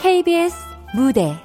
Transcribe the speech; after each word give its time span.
KBS 0.00 0.54
무대 0.94 1.36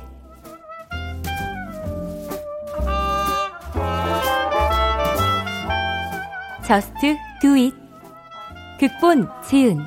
저스트 6.63 7.17
두잇 7.41 7.73
극본 8.79 9.27
지은 9.43 9.77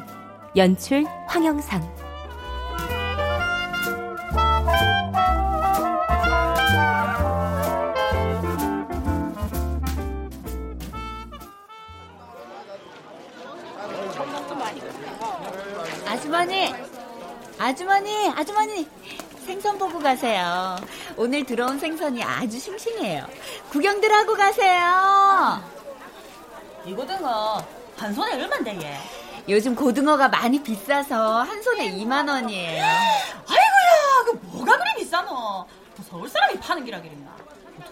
연출 0.56 1.04
황영상 1.26 2.03
아주머니 17.64 18.30
아주머니 18.36 18.86
생선 19.46 19.78
보고 19.78 19.98
가세요 19.98 20.76
오늘 21.16 21.44
들어온 21.44 21.78
생선이 21.78 22.22
아주 22.22 22.58
싱싱해요 22.58 23.26
구경들 23.70 24.12
하고 24.12 24.34
가세요 24.34 25.62
이 26.84 26.92
고등어 26.92 27.64
한 27.96 28.12
손에 28.12 28.34
얼만데 28.34 28.82
얘? 28.82 28.98
요즘 29.48 29.74
고등어가 29.74 30.28
많이 30.28 30.62
비싸서 30.62 31.42
한 31.42 31.62
손에 31.62 31.90
2만 31.92 32.28
원이에요. 32.28 32.82
아이고야, 32.82 34.24
그 34.24 34.40
뭐가 34.42 34.76
그리 34.78 34.94
비싸노? 34.98 35.66
서울 36.08 36.28
사람이 36.28 36.58
파는 36.60 36.84
기라 36.84 37.00
그랬나? 37.00 37.30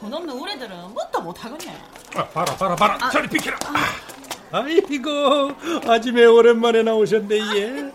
돈 0.01 0.13
없는 0.13 0.35
우리들은 0.35 0.95
뭣도 0.95 1.21
못하겠네. 1.21 1.79
아, 2.15 2.27
봐라, 2.29 2.57
봐라, 2.57 2.77
봐라. 2.77 2.99
아, 3.03 3.11
저리 3.11 3.29
비켜라. 3.29 3.59
아. 3.67 4.59
아이고, 4.59 5.53
아침에 5.91 6.25
오랜만에 6.25 6.83
나오셨네, 6.83 7.37
예. 7.57 7.92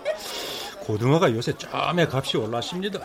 고등어가 0.88 1.32
요새 1.34 1.52
짬에 1.58 2.08
값이 2.10 2.38
올랐습니다. 2.38 3.02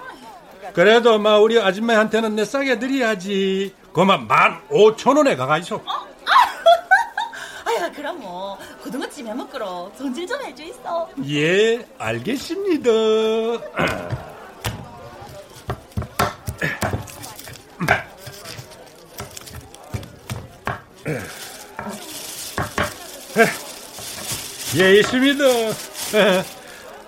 그래도 0.73 1.19
마 1.19 1.39
우리 1.39 1.61
아줌마한테는 1.61 2.37
내 2.37 2.45
싸게 2.45 2.79
드려야지. 2.79 3.75
그만 3.93 4.29
만 4.29 4.63
오천 4.71 5.17
원에 5.17 5.35
가가 5.35 5.59
있어. 5.59 5.77
어? 5.77 5.83
아야 7.67 7.91
그럼 7.91 8.21
뭐 8.21 8.57
고등어찜 8.85 9.27
해먹으러 9.27 9.91
손질 9.99 10.29
좀 10.29 10.41
해줘 10.43 10.63
있어. 10.63 11.09
예, 11.29 11.85
알겠습니다. 11.99 12.89
예, 24.77 25.01
있습니다. 25.01 25.45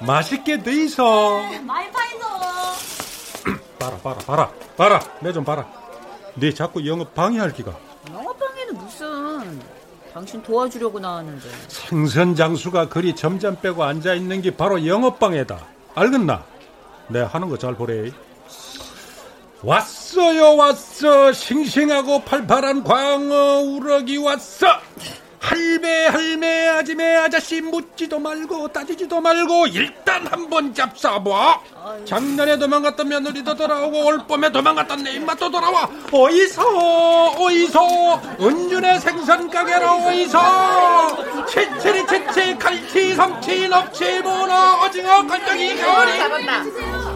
맛있게 0.00 0.62
드이소. 0.62 1.42
많이 1.64 1.90
파이소. 1.90 2.24
봐라, 3.78 3.96
봐라, 4.02 4.18
봐라, 4.26 4.50
봐라. 4.76 5.00
내 5.20 5.32
좀 5.32 5.44
봐라. 5.44 5.66
네 6.34 6.52
자꾸 6.52 6.86
영업 6.86 7.14
방해할 7.14 7.52
기가. 7.52 7.72
영업 8.12 8.38
방해는 8.38 8.74
무슨? 8.76 9.60
당신 10.12 10.42
도와주려고 10.42 10.98
나왔는데. 11.00 11.48
생선 11.68 12.34
장수가 12.34 12.88
그리 12.88 13.14
점점 13.14 13.56
빼고 13.60 13.82
앉아 13.84 14.14
있는 14.14 14.42
게 14.42 14.54
바로 14.56 14.86
영업 14.86 15.18
방해다. 15.18 15.58
알겠나? 15.94 16.44
내 17.08 17.20
하는 17.22 17.48
거 17.48 17.56
잘 17.56 17.74
보래. 17.74 18.10
왔어요, 19.62 20.56
왔어. 20.56 21.32
싱싱하고 21.32 22.22
팔팔한 22.24 22.84
광어 22.84 23.60
우럭이 23.60 24.18
왔어. 24.18 24.66
할매 25.44 26.06
할매 26.06 26.68
아지매 26.68 27.16
아저씨 27.16 27.60
묻지도 27.60 28.18
말고 28.18 28.68
따지지도 28.68 29.20
말고 29.20 29.66
일단 29.66 30.26
한번 30.26 30.72
잡숴봐. 30.72 31.60
작년에 32.06 32.56
도망갔던 32.56 33.06
며느리도 33.08 33.54
돌아오고 33.54 34.06
올 34.06 34.18
봄에 34.26 34.50
도망갔던 34.50 35.02
내 35.02 35.12
입맛도 35.12 35.50
돌아와. 35.50 35.88
어이소 36.10 36.62
어이소. 37.38 38.20
은준의 38.40 39.00
생선 39.00 39.50
가게로 39.50 40.06
어이소. 40.06 40.38
치치리 41.46 42.06
치치 42.06 42.58
칼치 42.58 43.14
삼치 43.14 43.68
넙치 43.68 44.20
문어 44.20 44.82
오징어 44.86 45.26
걸덩이 45.26 45.76
겨울 45.76 47.13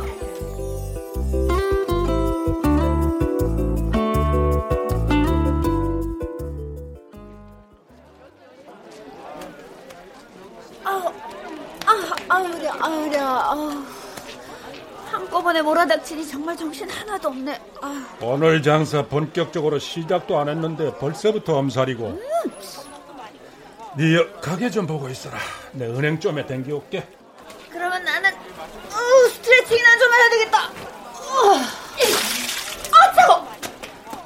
이 12.46 12.62
잡았다 12.62 12.86
아유, 12.86 13.10
아 13.20 13.84
한꺼번에 15.10 15.62
몰아닥치니 15.62 16.26
정말 16.28 16.56
정신 16.56 16.88
하나도 16.88 17.28
없네. 17.28 17.60
아 17.80 18.06
오늘 18.20 18.62
장사 18.62 19.02
본격적으로 19.02 19.78
시작도 19.78 20.38
안 20.38 20.48
했는데 20.48 20.94
벌써부터 20.98 21.56
엄살이고. 21.56 22.06
음. 22.06 22.20
네 23.96 24.40
가게 24.40 24.70
좀 24.70 24.86
보고 24.86 25.08
있어라. 25.08 25.38
내 25.72 25.86
은행 25.86 26.20
좀에 26.20 26.46
댕겨올게. 26.46 27.08
그러면 27.70 28.04
나는 28.04 28.30
어, 28.32 29.28
스트레칭이나 29.32 29.98
좀 29.98 30.12
해야 30.12 30.30
되겠다. 30.30 30.58
어. 30.66 31.54
아, 32.92 33.12
차고. 33.14 33.46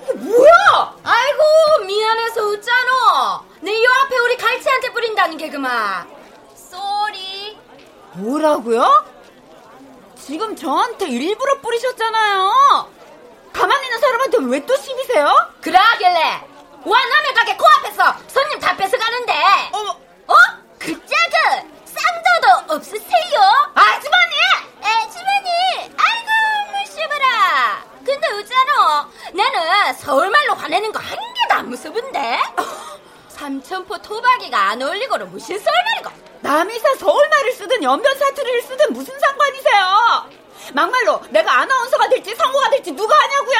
이게 0.05 0.13
뭐야? 0.15 0.97
아이고 1.05 1.85
미안해서 1.87 2.43
웃잖아. 2.43 3.43
내요 3.61 3.89
앞에 4.05 4.19
우리 4.19 4.37
갈치한테 4.37 4.93
뿌린다는 4.93 5.37
개그마. 5.39 6.07
뭐라고요? 8.15 9.05
지금 10.17 10.55
저한테 10.55 11.09
일부러 11.09 11.61
뿌리셨잖아요. 11.61 12.91
가만히 13.53 13.85
있는 13.87 13.99
사람한테 14.01 14.39
왜 14.43 14.61
또 14.67 14.77
시비세요? 14.77 15.27
그러길래 15.61 16.41
와 16.85 16.99
남의 17.07 17.35
가게 17.35 17.57
코앞에서 17.57 18.15
손님 18.29 18.59
다 18.59 18.77
뺏어가는데 18.77 19.33
어머 19.73 19.91
어? 20.27 20.35
그 20.79 20.87
짝은 21.07 21.71
쌍도도 21.85 22.75
없으세요? 22.75 23.41
아주머니! 23.75 24.35
아주머니! 24.83 25.93
아이고 25.97 26.31
무시부라 26.73 27.85
근데 28.05 28.27
어쩌노 28.29 29.11
나는 29.35 29.93
서울말로 29.95 30.55
화내는 30.55 30.93
거 30.93 30.99
한 31.01 31.11
개도 31.11 31.55
안 31.55 31.69
무서운데 31.69 32.41
삼천포 33.29 33.99
토박이가 33.99 34.59
안 34.71 34.83
어울리고는 34.83 35.31
무슨 35.31 35.59
서울말이고 35.59 36.02
남이사 36.53 36.97
서울말을 36.97 37.53
쓰든 37.53 37.83
연변 37.83 38.19
사투리를 38.19 38.63
쓰든 38.65 38.93
무슨 38.93 39.19
상관이세요? 39.19 40.31
막말로 40.75 41.23
내가 41.31 41.61
아나운서가 41.61 42.11
될지 42.11 42.35
성우가 42.35 42.69
될지 42.69 42.93
누가 42.93 43.19
하냐고요? 43.19 43.59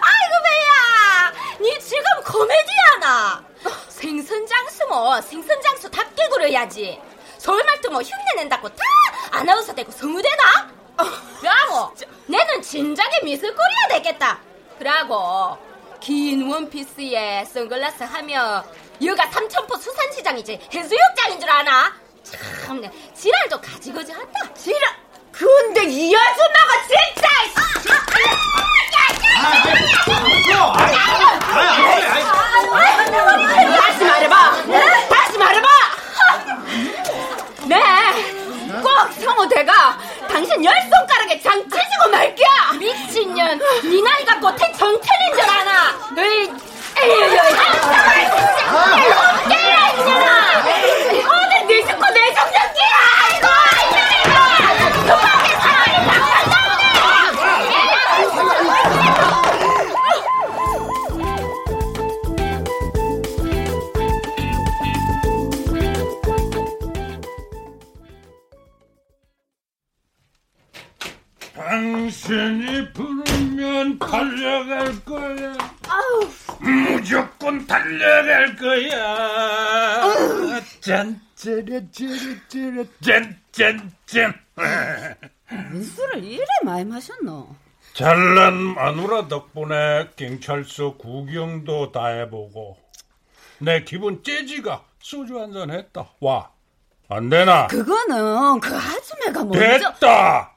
아이고 0.00 0.34
배야, 0.46 1.32
니 1.60 1.78
지금 1.80 2.04
코미디아나? 2.24 3.44
생선장수 3.88 4.86
뭐 4.88 5.20
생선장수답게 5.20 6.28
그려야지. 6.30 6.98
서울말도 7.36 7.90
뭐 7.90 8.00
흉내낸다고 8.00 8.70
다 8.70 8.76
아나운서 9.32 9.74
되고 9.74 9.92
성우 9.92 10.22
되나? 10.22 10.70
그라고 11.40 11.94
내는 12.24 12.62
진작에 12.62 13.20
미술거리야 13.22 13.88
되겠다. 13.90 14.40
그러고 14.78 15.58
긴 16.06 16.48
원피스에 16.48 17.44
선글라스 17.46 18.04
하며 18.04 18.64
여가 19.04 19.26
삼천포 19.26 19.76
수산시장이지 19.76 20.68
해수욕장인 20.72 21.40
줄 21.40 21.50
아나? 21.50 21.92
참 22.22 22.80
지랄도 23.12 23.60
가지고지 23.60 24.12
한다 24.12 24.54
지랄 24.54 24.82
근데 25.32 25.82
이 25.82 26.14
아줌마가 26.14 26.82
진짜 26.86 27.28
다시 33.80 34.04
말해봐 34.04 34.52
다시 35.08 35.38
말해봐 35.38 35.68
네 37.66 38.35
꼭 38.96 39.12
성우대가. 39.12 39.98
당신 40.26 40.64
열 40.64 40.72
손가락에 40.90 41.38
장 41.42 41.60
찢고 41.62 42.10
말게야. 42.10 42.72
미친년. 42.78 43.58
네 43.58 44.00
나이 44.02 44.24
갖고 44.24 44.50
태정천인 44.56 45.34
줄 45.34 45.42
아나 45.42 45.98
짠짠짠. 83.56 84.34
술을 85.82 86.24
이래 86.24 86.44
많이 86.64 86.84
마셨노? 86.84 87.54
잘난 87.94 88.54
마누라 88.74 89.28
덕분에 89.28 90.10
경찰서 90.16 90.96
구경도 90.98 91.92
다 91.92 92.06
해보고 92.08 92.76
내 93.60 93.82
기분 93.84 94.22
째지가 94.22 94.84
소주 95.00 95.40
한 95.40 95.52
잔 95.52 95.70
했다. 95.70 96.10
와. 96.20 96.50
안 97.08 97.30
되나? 97.30 97.68
그거는 97.68 98.60
그 98.60 98.76
아줌매가 98.76 99.44
먼저 99.44 99.60
됐다. 99.60 100.52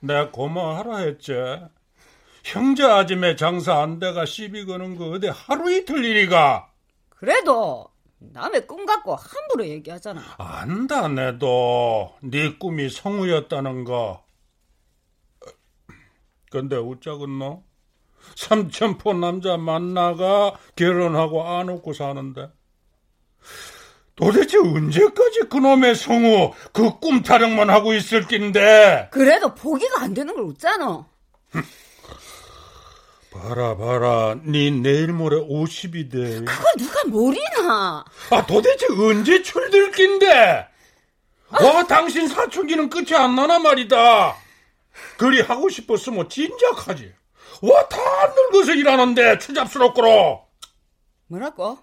내가 0.00 0.30
고마워하라 0.30 0.98
했지. 0.98 1.32
형제 2.44 2.84
아줌매 2.84 3.36
장사 3.36 3.80
안 3.80 3.98
돼가 3.98 4.26
시비 4.26 4.66
거는 4.66 4.96
거 4.96 5.06
어디 5.10 5.28
하루 5.28 5.72
이틀 5.72 6.04
일이가. 6.04 6.68
그래도 7.10 7.88
남의 8.20 8.66
꿈 8.66 8.84
갖고 8.84 9.14
함부로 9.14 9.66
얘기하잖아. 9.66 10.20
안다 10.38 11.08
내도 11.08 12.14
네 12.22 12.56
꿈이 12.58 12.88
성우였다는 12.88 13.84
거. 13.84 14.24
근데 16.50 16.76
어쩌겠노? 16.76 17.62
삼천포 18.36 19.14
남자 19.14 19.56
만나가 19.56 20.56
결혼하고 20.76 21.46
안 21.46 21.68
웃고 21.68 21.92
사는데. 21.92 22.50
도대체 24.16 24.58
언제까지 24.58 25.40
그놈의 25.48 25.94
성우 25.94 26.52
그 26.72 26.98
꿈 26.98 27.22
타령만 27.22 27.70
하고 27.70 27.94
있을 27.94 28.26
낀데 28.26 29.08
그래도 29.12 29.54
포기가 29.54 30.02
안 30.02 30.12
되는 30.12 30.34
걸 30.34 30.44
웃잖아. 30.44 31.06
봐라 33.40 33.76
봐라 33.76 34.36
네 34.42 34.70
내일 34.70 35.12
모레 35.12 35.36
50이 35.36 36.10
돼. 36.10 36.44
그걸 36.44 36.64
누가 36.78 37.04
모리나. 37.04 38.04
아 38.30 38.46
도대체 38.46 38.86
언제 38.90 39.42
철들 39.42 39.92
낀데? 39.92 40.66
와 41.50 41.86
당신 41.86 42.28
사춘기는 42.28 42.90
끝이 42.90 43.14
안 43.14 43.34
나나 43.34 43.58
말이다. 43.58 44.36
그리 45.16 45.40
하고 45.40 45.68
싶었으면 45.68 46.28
진작하지. 46.28 47.12
와 47.62 47.88
다 47.88 47.96
늙어서 48.34 48.72
일하는데 48.74 49.38
추잡스럽고로. 49.38 50.46
뭐라고? 51.28 51.78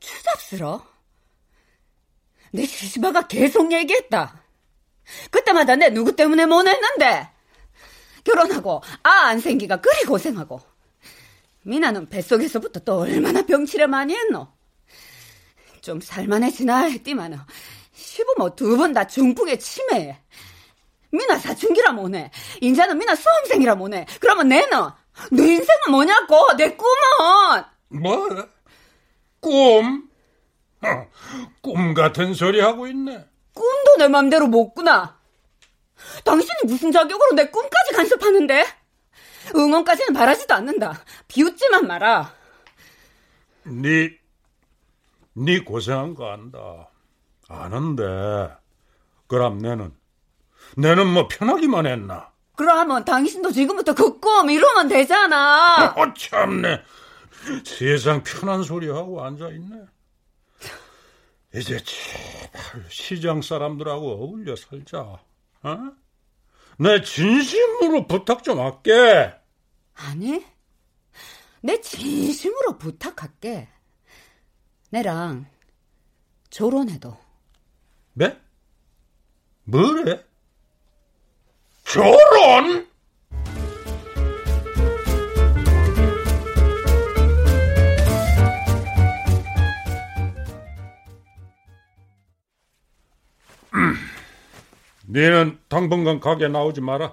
추잡스러? 0.00 0.84
내 2.52 2.64
시집아가 2.66 3.26
계속 3.26 3.72
얘기했다. 3.72 4.42
그때마다 5.30 5.76
내 5.76 5.90
누구 5.90 6.14
때문에 6.16 6.46
못 6.46 6.66
했는데. 6.66 7.28
결혼하고 8.24 8.82
아 9.02 9.10
안 9.28 9.40
생기가 9.40 9.76
그리 9.80 10.04
고생하고. 10.04 10.60
미나는 11.62 12.08
뱃속에서부터 12.08 12.80
또 12.80 13.00
얼마나 13.00 13.42
병치레 13.42 13.86
많이 13.86 14.14
했노. 14.14 14.48
좀 15.82 16.00
살만해지나 16.00 16.84
했디만은 16.84 17.38
시부모 17.92 18.54
두 18.56 18.76
번 18.76 18.92
다 18.94 19.06
중풍에 19.06 19.56
치매해. 19.58 20.18
미나 21.12 21.38
사춘기라 21.38 21.92
뭐네. 21.92 22.30
인자는 22.60 22.96
미나 22.98 23.14
수험생이라 23.14 23.74
뭐네. 23.74 24.06
그러면 24.20 24.48
내는 24.48 24.68
내 25.32 25.42
인생은 25.42 25.90
뭐냐고 25.90 26.56
내 26.56 26.76
꿈은 26.76 28.00
뭐? 28.02 28.28
꿈? 29.40 30.08
어, 30.82 31.06
꿈 31.60 31.94
같은 31.94 32.32
소리 32.34 32.60
하고 32.60 32.86
있네. 32.86 33.24
꿈도 33.54 33.96
내 33.98 34.08
맘대로 34.08 34.46
못 34.46 34.72
꾸나. 34.74 35.18
당신이 36.24 36.54
무슨 36.66 36.92
자격으로 36.92 37.32
내 37.34 37.48
꿈까지 37.50 37.92
간섭하는데? 37.94 38.64
응원까지는 39.54 40.12
바라지도 40.12 40.54
않는다. 40.54 41.02
비웃지만 41.28 41.86
마라. 41.86 42.34
네, 43.64 44.10
네 45.34 45.60
고생한 45.60 46.14
거 46.14 46.30
안다. 46.30 46.88
아는데, 47.48 48.02
그럼 49.26 49.58
내는, 49.58 49.92
내는 50.76 51.06
뭐 51.08 51.26
편하기만 51.28 51.86
했나? 51.86 52.30
그러면 52.56 53.04
당신도 53.04 53.50
지금부터 53.52 53.94
그 53.94 54.20
꿈 54.20 54.50
이루면 54.50 54.88
되잖아. 54.88 55.94
어, 55.96 56.14
참네. 56.14 56.82
세상 57.64 58.22
편한 58.22 58.62
소리 58.62 58.88
하고 58.90 59.24
앉아있네. 59.24 59.76
이제 61.54 61.78
제발 61.82 62.84
시장 62.90 63.40
사람들하고 63.42 64.12
어울려 64.12 64.54
살자. 64.56 65.00
어? 65.62 65.78
내 66.80 67.02
진심으로 67.02 68.06
부탁 68.06 68.42
좀 68.42 68.58
할게. 68.58 69.34
아니, 69.92 70.42
내 71.60 71.78
진심으로 71.78 72.78
부탁할게. 72.78 73.68
내랑 74.88 75.46
결혼해도. 76.48 77.18
네? 78.14 78.40
뭐래? 79.64 80.24
결혼? 81.84 82.89
너는 95.12 95.58
당분간 95.68 96.20
가게 96.20 96.46
나오지 96.48 96.80
마라. 96.80 97.12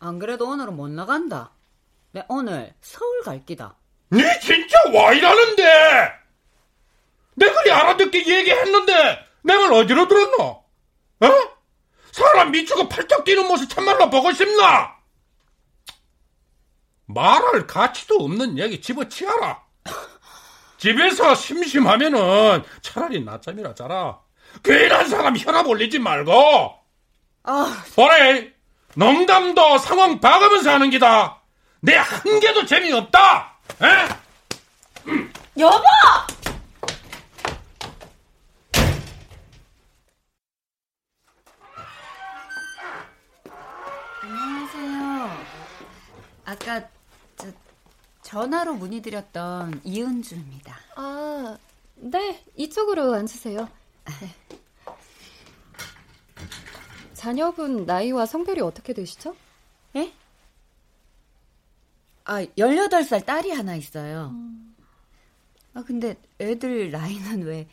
안 0.00 0.18
그래도 0.18 0.48
오늘은 0.48 0.74
못 0.76 0.88
나간다. 0.88 1.50
내 2.12 2.24
오늘 2.28 2.72
서울 2.80 3.22
갈 3.22 3.44
기다. 3.44 3.76
네 4.10 4.38
진짜 4.40 4.78
와 4.94 5.12
이라는데? 5.12 5.62
내 7.36 7.50
그리 7.52 7.70
알아듣게 7.72 8.18
얘기했는데 8.18 9.18
내 9.42 9.54
말 9.56 9.72
어디로 9.72 10.08
들었노? 10.08 10.42
어? 10.42 11.28
사람 12.12 12.50
미치고 12.52 12.88
팔짝 12.88 13.24
뛰는 13.24 13.46
모습 13.46 13.68
참말로 13.68 14.08
보고 14.08 14.32
싶나? 14.32 14.94
말할 17.06 17.66
가치도 17.66 18.16
없는 18.16 18.58
얘기 18.58 18.80
집어치워라. 18.80 19.62
집에서 20.78 21.34
심심하면은 21.34 22.62
차라리 22.80 23.22
낮잠이라 23.22 23.74
자라. 23.74 24.20
괜한 24.62 25.08
사람 25.08 25.36
혈압 25.36 25.66
올리지 25.66 25.98
말고. 25.98 26.83
아, 27.44 27.84
보래 27.94 28.52
농담도 28.96 29.78
상황 29.78 30.20
봐가면서 30.20 30.70
하는 30.70 30.90
기다. 30.90 31.40
내 31.80 31.96
한 31.96 32.40
개도 32.40 32.64
재미없다. 32.64 33.58
에? 33.82 34.08
여보! 35.58 35.82
안녕하세요. 44.22 45.30
아까 46.44 46.88
저, 47.36 47.48
전화로 48.22 48.74
문의드렸던 48.74 49.82
이은주입니다. 49.84 50.76
아, 50.96 51.56
네, 51.96 52.42
이쪽으로 52.56 53.14
앉으세요. 53.14 53.68
네. 54.20 54.34
자녀분 57.24 57.86
나이와 57.86 58.26
성별이 58.26 58.60
어떻게 58.60 58.92
되시죠? 58.92 59.34
예? 59.96 60.12
아, 62.24 62.44
18살 62.44 63.24
딸이 63.24 63.50
하나 63.50 63.76
있어요. 63.76 64.28
음. 64.34 64.76
아, 65.72 65.82
근데 65.82 66.20
애들 66.38 66.90
나이는 66.90 67.44
왜 67.44 67.66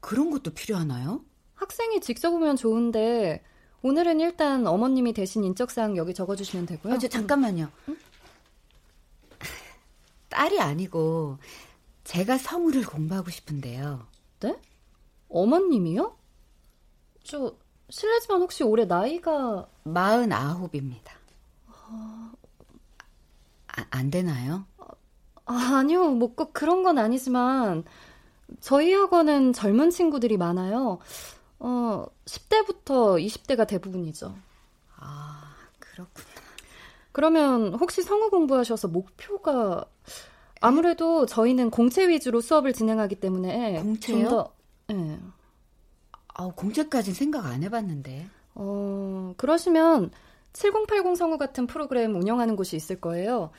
그런 0.00 0.28
것도 0.28 0.52
필요하나요? 0.52 1.24
학생이 1.54 2.02
직접 2.02 2.30
오면 2.34 2.56
좋은데 2.56 3.42
오늘은 3.80 4.20
일단 4.20 4.66
어머님이 4.66 5.14
대신 5.14 5.44
인적사항 5.44 5.96
여기 5.96 6.12
적어주시면 6.12 6.66
되고요. 6.66 6.92
아, 6.92 6.98
저 6.98 7.08
잠깐만요. 7.08 7.70
딸이 10.28 10.60
아니고 10.60 11.38
제가 12.04 12.36
성우를 12.36 12.84
공부하고 12.84 13.30
싶은데요. 13.30 14.06
네? 14.40 14.60
어머님이요? 15.30 16.18
저 17.24 17.56
실례지만 17.90 18.40
혹시 18.42 18.62
올해 18.64 18.84
나이가 18.84 19.66
49입니다. 19.84 21.10
아, 21.68 22.32
안 23.90 24.10
되나요? 24.10 24.66
아, 25.46 25.54
아니요, 25.78 26.10
뭐 26.10 26.34
꼭 26.34 26.52
그런 26.52 26.82
건 26.82 26.98
아니지만 26.98 27.84
저희 28.60 28.92
학원은 28.92 29.52
젊은 29.52 29.90
친구들이 29.90 30.36
많아요. 30.36 30.98
어, 31.58 32.04
10대부터 32.26 33.18
20대가 33.24 33.66
대부분이죠. 33.66 34.34
아, 34.96 35.54
그렇구나. 35.78 36.26
그러면 37.12 37.74
혹시 37.74 38.02
성우 38.02 38.30
공부하셔서 38.30 38.88
목표가 38.88 39.84
아무래도 40.60 41.24
저희는 41.26 41.70
공채 41.70 42.08
위주로 42.08 42.40
수업을 42.40 42.72
진행하기 42.72 43.16
때문에 43.16 43.80
공채요? 43.82 44.28
좀 44.28 44.28
더, 44.28 44.52
네. 44.88 45.18
아, 46.38 46.52
공채까지는 46.54 47.14
생각 47.14 47.46
안 47.46 47.64
해봤는데. 47.64 48.28
어, 48.54 49.34
그러시면 49.36 50.12
7080 50.52 51.16
성우 51.16 51.36
같은 51.36 51.66
프로그램 51.66 52.14
운영하는 52.14 52.54
곳이 52.54 52.76
있을 52.76 53.00
거예요. 53.00 53.50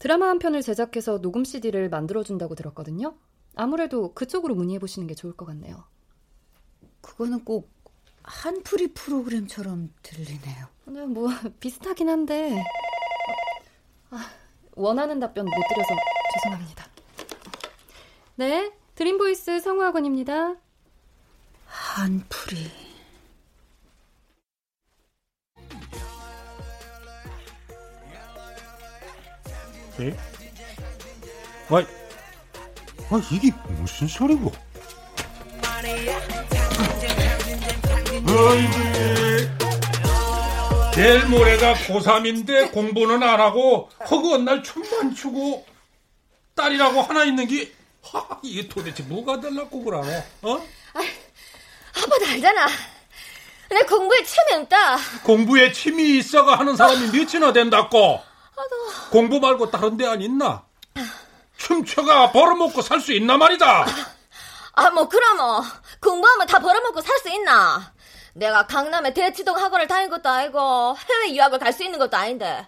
드라마 0.00 0.28
한 0.28 0.40
편을 0.40 0.60
제작해서 0.60 1.20
녹음 1.20 1.44
CD를 1.44 1.88
만들어준다고 1.88 2.56
들었거든요. 2.56 3.14
아무래도 3.54 4.12
그쪽으로 4.14 4.56
문의해 4.56 4.80
보시는 4.80 5.06
게 5.06 5.14
좋을 5.14 5.34
것 5.36 5.46
같네요. 5.46 5.84
그거는 7.00 7.44
꼭 7.44 7.70
한풀이 8.24 8.88
프로그램처럼 8.94 9.92
들리네요. 10.02 10.66
네, 10.86 11.06
뭐 11.06 11.28
비슷하긴 11.60 12.08
한데 12.08 12.64
아, 14.10 14.28
원하는 14.72 15.20
답변 15.20 15.44
못 15.44 15.52
드려서 15.68 15.94
죄송합니다. 16.34 16.86
네, 18.34 18.72
드림보이스 18.96 19.60
성우학원입니다. 19.60 20.63
한풀이. 21.74 22.70
예? 30.00 30.16
아, 31.68 31.76
아 33.10 33.22
이게 33.30 33.50
무슨 33.80 34.06
소리고? 34.08 34.52
어이구, 38.26 38.78
내일 40.96 41.26
모레가 41.26 41.74
고3인데 41.74 42.72
공부는 42.72 43.22
안 43.22 43.40
하고 43.40 43.90
허구한 44.10 44.44
날 44.44 44.62
춤만 44.62 45.14
추고 45.14 45.66
딸이라고 46.54 47.02
하나 47.02 47.24
있는 47.24 47.46
게 47.46 47.72
하, 48.02 48.40
이게 48.42 48.68
도대체 48.68 49.02
뭐가 49.04 49.40
될라고 49.40 49.82
그러노? 49.84 50.10
어? 50.42 50.83
아빠도 52.14 52.26
알잖아. 52.30 52.66
내 53.70 53.80
공부에 53.82 54.22
취미 54.22 54.52
없다. 54.62 54.96
공부에 55.24 55.72
취미 55.72 56.18
있어가 56.18 56.56
하는 56.58 56.76
사람이 56.76 57.08
몇이나 57.10 57.52
된다고? 57.52 58.22
공부 59.10 59.40
말고 59.40 59.70
다른 59.70 59.96
데 59.96 60.06
안 60.06 60.20
있나? 60.22 60.62
춤춰가 61.56 62.30
벌어먹고 62.32 62.82
살 62.82 63.00
수 63.00 63.12
있나 63.12 63.36
말이다. 63.36 63.86
아, 64.74 64.90
뭐, 64.90 65.08
그럼 65.08 65.36
뭐. 65.38 65.62
공부하면 66.00 66.46
다 66.46 66.58
벌어먹고 66.58 67.00
살 67.00 67.18
수 67.18 67.28
있나? 67.30 67.92
내가 68.34 68.66
강남에 68.66 69.14
대치동 69.14 69.56
학원을 69.56 69.86
다닌 69.86 70.10
것도 70.10 70.28
아니고, 70.28 70.96
해외 71.08 71.34
유학을 71.34 71.58
갈 71.58 71.72
수 71.72 71.84
있는 71.84 71.98
것도 71.98 72.16
아닌데. 72.16 72.66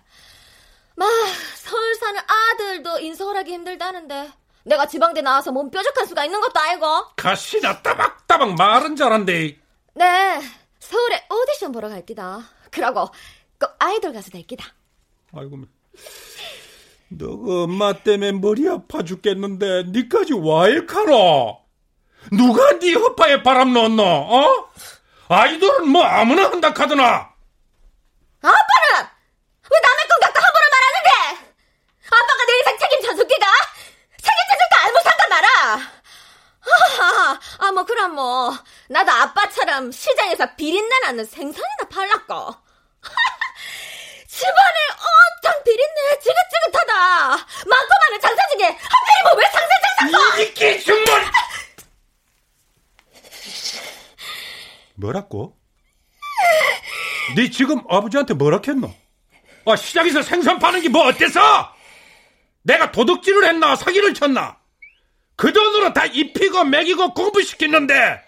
막, 0.94 1.08
서울 1.56 1.94
사는 1.96 2.20
아들도 2.26 3.00
인서울하기 3.00 3.52
힘들다는데, 3.52 4.32
내가 4.66 4.87
지방대 4.87 5.23
나와서 5.23 5.52
몸 5.52 5.70
뾰족한 5.70 6.06
수가 6.06 6.25
있는 6.25 6.40
것도 6.40 6.58
아니고. 6.58 6.87
가시나 7.16 7.82
따박따박 7.82 8.54
말은 8.54 8.96
잘한데. 8.96 9.56
네, 9.94 10.40
서울에 10.80 11.25
오디션 11.30 11.70
보러 11.73 11.88
갈 11.88 12.04
기다. 12.04 12.40
그러고, 12.73 13.08
꼭 13.61 13.70
아이돌 13.78 14.12
가수 14.12 14.30
될 14.30 14.44
기다. 14.44 14.66
아이고, 15.35 15.58
너가 17.08 17.62
엄마 17.64 17.92
때문에 17.92 18.32
머리 18.32 18.68
아파 18.68 19.04
죽겠는데 19.04 19.85
니까지 19.90 20.32
와 20.35 20.66
일카노? 20.66 21.61
누가 22.32 22.78
네 22.80 22.94
허파에 22.94 23.44
바람 23.44 23.73
넣었노? 23.73 24.02
어? 24.02 24.68
아이돌은 25.28 25.88
뭐 25.88 26.02
아무나 26.02 26.42
한다 26.50 26.75
카드나? 26.75 27.04
아빠는 27.04 27.37
왜 29.70 29.80
남의 29.80 30.08
건 30.08 30.20
갖고 30.23 30.40
함부로 30.40 30.64
말하는데? 30.73 31.11
아빠가 32.06 32.44
내 32.46 32.52
인생 32.58 32.76
책임져 32.78 33.14
줄기가? 33.14 33.46
책임져 34.18 34.56
줄까 34.58 34.85
알고 34.85 34.99
상관 35.00 35.28
마라. 35.30 35.49
아, 36.99 37.38
아, 37.58 37.70
뭐 37.73 37.75
그럼 37.87 38.14
뭐 38.14 38.52
나도 38.88 39.11
아빠처럼 39.11 39.93
시장에서 39.93 40.55
비린내 40.57 40.99
나는 41.00 41.25
생선이나 41.25 41.88
팔라고. 41.90 42.55
집안에 44.28 44.78
온통 44.90 45.62
비린내 45.64 46.19
지긋지긋하다. 46.23 47.31
많고 47.31 47.88
많은 48.00 48.21
장사 48.21 48.43
중에 48.49 48.66
하필이 48.66 49.23
뭐왜 49.31 49.47
상세 49.50 49.71
장사고? 49.99 50.43
이 50.43 50.55
기승머리! 50.55 51.25
뭐라고? 54.97 55.57
네 57.37 57.50
지금 57.50 57.81
아버지한테 57.88 58.35
뭐라 58.35 58.61
했노? 58.66 58.93
아, 59.66 59.76
시장에서 59.76 60.23
생선 60.23 60.59
파는 60.59 60.81
게 60.83 60.88
뭐 60.88 61.07
어때서? 61.09 61.75
내가 62.62 62.90
도둑질을 62.93 63.47
했나 63.47 63.76
사기를 63.76 64.14
쳤나? 64.14 64.59
그 65.37 65.52
돈으로 65.52 65.93
다 65.93 66.07
입히고 66.07 66.64
먹이고 66.64 67.12
공부시켰는데 67.14 68.23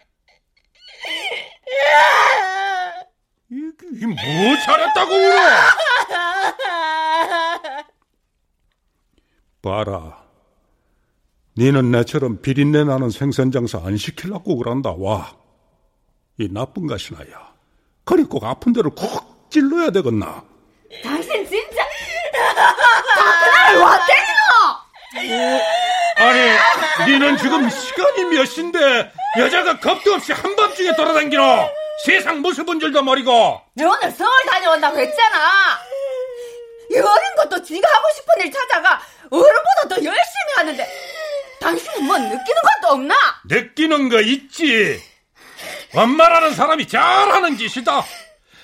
이게 3.50 4.07
뭐 4.07 4.17
잘했다고 4.65 5.15
울어? 5.15 5.38
봐라. 9.62 10.23
니는 11.57 11.91
내처럼 11.91 12.41
비린내 12.41 12.85
나는 12.85 13.11
생선 13.11 13.50
장사 13.50 13.79
안 13.85 13.97
시키려고 13.97 14.57
그런다. 14.57 14.93
와. 14.93 15.35
이 16.38 16.49
나쁜 16.53 16.87
가시나야. 16.87 17.55
그리 18.05 18.23
꼭 18.25 18.45
아픈 18.45 18.73
데를 18.73 18.91
콕 18.91 19.50
찔러야 19.50 19.91
되겠나? 19.91 20.45
당신 21.03 21.45
진짜 21.47 21.83
다 22.33 23.45
그날을 23.45 23.81
와 23.81 23.99
때리노! 25.17 25.88
아니, 26.18 27.10
니는 27.12 27.37
지금 27.38 27.68
시간이 27.70 28.25
몇 28.25 28.44
시인데 28.44 29.12
여자가 29.38 29.78
겁도 29.78 30.14
없이 30.14 30.32
한밤중에 30.32 30.96
돌아다니노? 30.96 31.70
세상 32.04 32.40
모습은 32.40 32.80
줄도 32.80 33.02
모르고. 33.02 33.60
내 33.75 33.84
오늘 33.84 34.10
서울 34.12 34.30
다녀온다고 34.50 34.98
했잖아. 34.98 35.78
이 36.90 36.94
어린 36.96 37.34
것도 37.37 37.62
지가 37.62 37.88
하고 37.88 38.04
싶은 38.14 38.46
일 38.46 38.52
찾아가 38.52 39.00
어른보다 39.30 39.88
더 39.88 39.94
열심히 39.96 40.54
하는데 40.56 40.88
당신은 41.60 42.04
뭐 42.04 42.16
느끼는 42.18 42.62
것도 42.80 42.94
없나? 42.94 43.14
느끼는 43.44 44.08
거 44.08 44.20
있지. 44.20 45.02
엄마라는 45.94 46.54
사람이 46.54 46.87
잘하는 46.88 47.56
짓이다. 47.58 48.04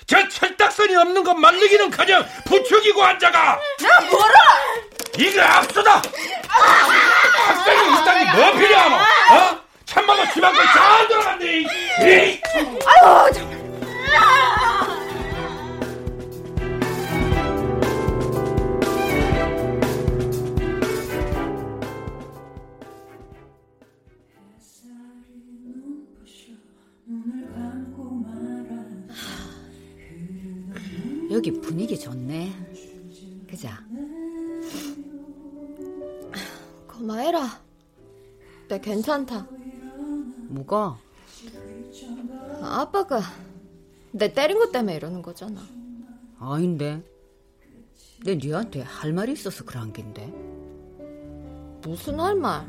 저 0.07 0.27
철딱선이 0.29 0.95
없는 0.95 1.23
것 1.23 1.33
말리기는 1.33 1.89
그냥 1.89 2.25
부추기고 2.45 3.03
앉아가. 3.03 3.59
나 3.81 4.01
뭐라? 4.11 4.33
이거 5.17 5.41
압수다. 5.41 6.01
학생이 6.47 7.97
일당이 7.97 8.25
뭐 8.37 8.51
필요하노? 8.53 8.95
어? 8.95 9.59
참말로 9.85 10.31
집안걸 10.31 10.65
잘. 10.65 11.41
이. 11.41 11.67
아유, 12.85 13.31
참. 13.33 13.55
여기 31.35 31.51
분위기 31.51 31.99
좋네. 31.99 32.53
그자? 33.49 33.83
고마해라. 36.87 37.59
내 38.69 38.79
괜찮다. 38.79 39.45
뭐가? 40.47 40.97
아빠가 42.61 43.19
내 44.13 44.33
때린 44.33 44.59
것 44.59 44.71
때문에 44.71 44.95
이러는 44.95 45.21
거잖아. 45.21 45.59
아닌데. 46.39 47.03
내 48.23 48.37
니한테 48.37 48.81
할 48.83 49.11
말이 49.11 49.33
있어서 49.33 49.65
그런 49.65 49.91
겐데. 49.91 50.27
무슨 51.81 52.17
할 52.17 52.35
말? 52.35 52.65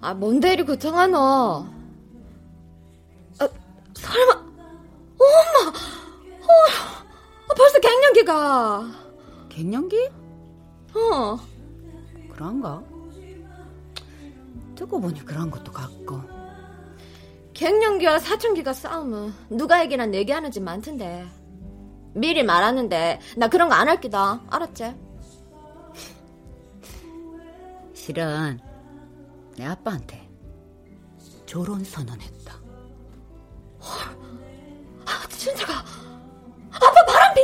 아, 0.00 0.14
뭔데 0.14 0.54
이리 0.54 0.64
걱정하노? 0.64 1.75
갱년기가. 8.36 8.84
갱년기? 9.48 10.10
어, 10.94 11.38
그런가? 12.32 12.82
듣고 14.74 15.00
보니 15.00 15.24
그런 15.24 15.50
것도 15.50 15.72
같고. 15.72 16.20
갱년기와 17.54 18.18
사춘기가 18.18 18.74
싸우면 18.74 19.32
누가 19.50 19.82
얘기나 19.82 20.04
내게 20.06 20.32
하는 20.34 20.50
집 20.50 20.62
많던데. 20.62 21.26
미리 22.14 22.42
말하는데 22.42 23.20
나 23.36 23.48
그런 23.48 23.68
거 23.68 23.74
안 23.74 23.88
할 23.88 24.00
기다. 24.00 24.40
알았지? 24.50 24.94
실은 27.94 28.58
내 29.56 29.64
아빠한테 29.64 30.28
결혼 31.46 31.82
선언했다. 31.84 32.54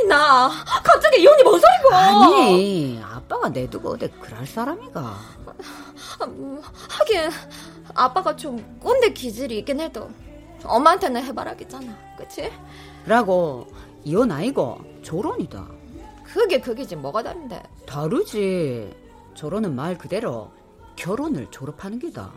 나. 0.07 0.49
갑자기 0.83 1.21
이혼이 1.21 1.43
뭔 1.43 1.59
소리고? 1.59 1.95
아니, 1.95 3.01
아빠가 3.03 3.49
내두고 3.49 3.91
어디 3.91 4.07
그럴 4.19 4.45
사람이가. 4.45 4.99
아, 6.19 6.25
뭐, 6.25 6.61
하긴 6.89 7.29
아빠가 7.93 8.35
좀 8.35 8.79
꼰대 8.79 9.13
기질이 9.13 9.59
있긴 9.59 9.79
해도 9.79 10.09
엄마한테는 10.63 11.23
해바라기잖아. 11.23 12.15
그치? 12.17 12.51
라고 13.05 13.67
이혼 14.03 14.31
아이고 14.31 14.79
조론이다. 15.01 15.67
그게 16.23 16.59
그게지 16.59 16.95
뭐가 16.95 17.21
다른데? 17.23 17.61
다르지. 17.85 18.95
조론은 19.33 19.75
말 19.75 19.97
그대로 19.97 20.51
결혼을 20.95 21.49
졸업하는 21.51 21.99
게다. 21.99 22.31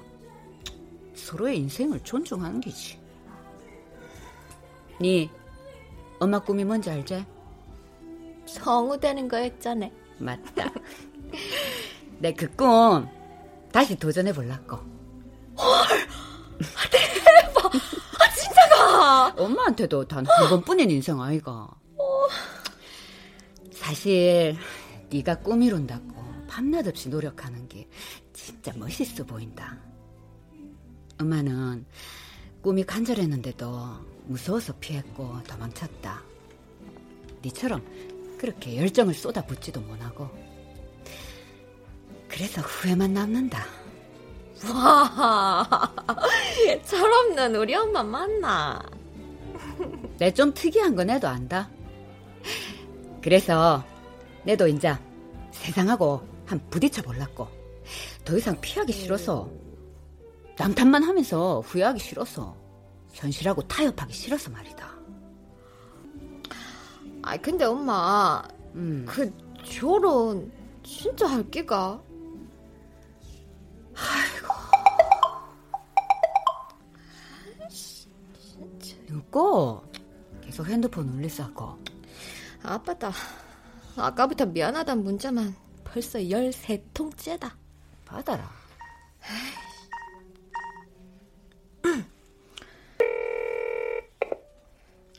서로의 1.15 1.59
인생을 1.59 2.01
존중하는 2.05 2.61
게지. 2.61 2.99
네 5.01 5.31
엄마 6.19 6.39
꿈이 6.39 6.65
뭔지 6.65 6.91
알지? 6.91 7.25
성우 8.47 8.99
되는 9.01 9.29
거였잖아. 9.29 9.89
맞다. 10.19 10.71
내 12.19 12.33
그 12.33 12.49
꿈 12.57 13.09
다시 13.73 13.95
도전해 13.97 14.33
볼라고. 14.33 14.77
헐, 15.59 15.89
대박! 16.91 17.75
아 17.75 18.31
진짜가? 18.35 19.35
엄마한테도 19.37 20.07
단 20.07 20.27
한 20.27 20.49
번뿐인 20.49 20.91
인생 20.91 21.21
아이가. 21.21 21.69
사실 23.73 24.57
네가 25.11 25.37
꿈 25.41 25.63
이룬다고 25.63 26.05
밤낮 26.49 26.87
없이 26.87 27.09
노력하는 27.09 27.69
게 27.69 27.89
진짜 28.33 28.73
멋있어 28.77 29.25
보인다. 29.25 29.77
엄마는 31.21 31.85
꿈이 32.63 32.83
간절했는데도 32.85 33.69
무서워서 34.25 34.73
피했고 34.81 35.43
도망쳤다. 35.45 36.23
니처럼 37.45 37.85
그렇게 38.39 38.77
열정을 38.79 39.15
쏟아붓지도 39.15 39.81
못하고 39.81 40.29
그래서 42.29 42.61
후회만 42.61 43.13
남는다. 43.15 43.65
와, 44.73 45.93
철없는 46.85 47.55
우리 47.57 47.75
엄마 47.75 48.03
맞나? 48.03 48.81
내 50.19 50.31
좀 50.33 50.53
특이한 50.53 50.95
거 50.97 51.05
내도 51.05 51.29
안다. 51.29 51.71
그래서 53.23 53.85
내도 54.45 54.67
인자 54.69 55.01
세상하고 55.51 56.27
한 56.47 56.61
부딪혀 56.71 57.03
볼랐고 57.03 57.49
더 58.25 58.37
이상 58.37 58.59
피하기 58.61 58.93
싫어서 58.93 59.49
남탓만 60.59 61.03
하면서 61.03 61.61
후회하기 61.61 61.99
싫어서 62.01 62.57
현실하고 63.13 63.63
타협하기 63.63 64.13
싫어서 64.15 64.51
말이다. 64.51 64.96
아 67.27 67.37
근데 67.39 67.65
엄마 67.65 68.41
음. 68.77 69.05
그 69.07 69.37
결혼 69.65 70.53
진짜 70.85 71.27
할 71.27 71.51
끼가? 71.51 72.01
아이고. 73.97 74.55
누구? 79.09 79.83
계속 80.41 80.67
핸드폰 80.69 81.09
울리싸고. 81.09 81.77
아빠다. 82.63 83.11
아까부터 83.97 84.47
미안하단 84.47 85.03
문자만 85.03 85.53
벌써 85.83 86.21
13통째다. 86.21 87.51
받아라. 88.05 88.49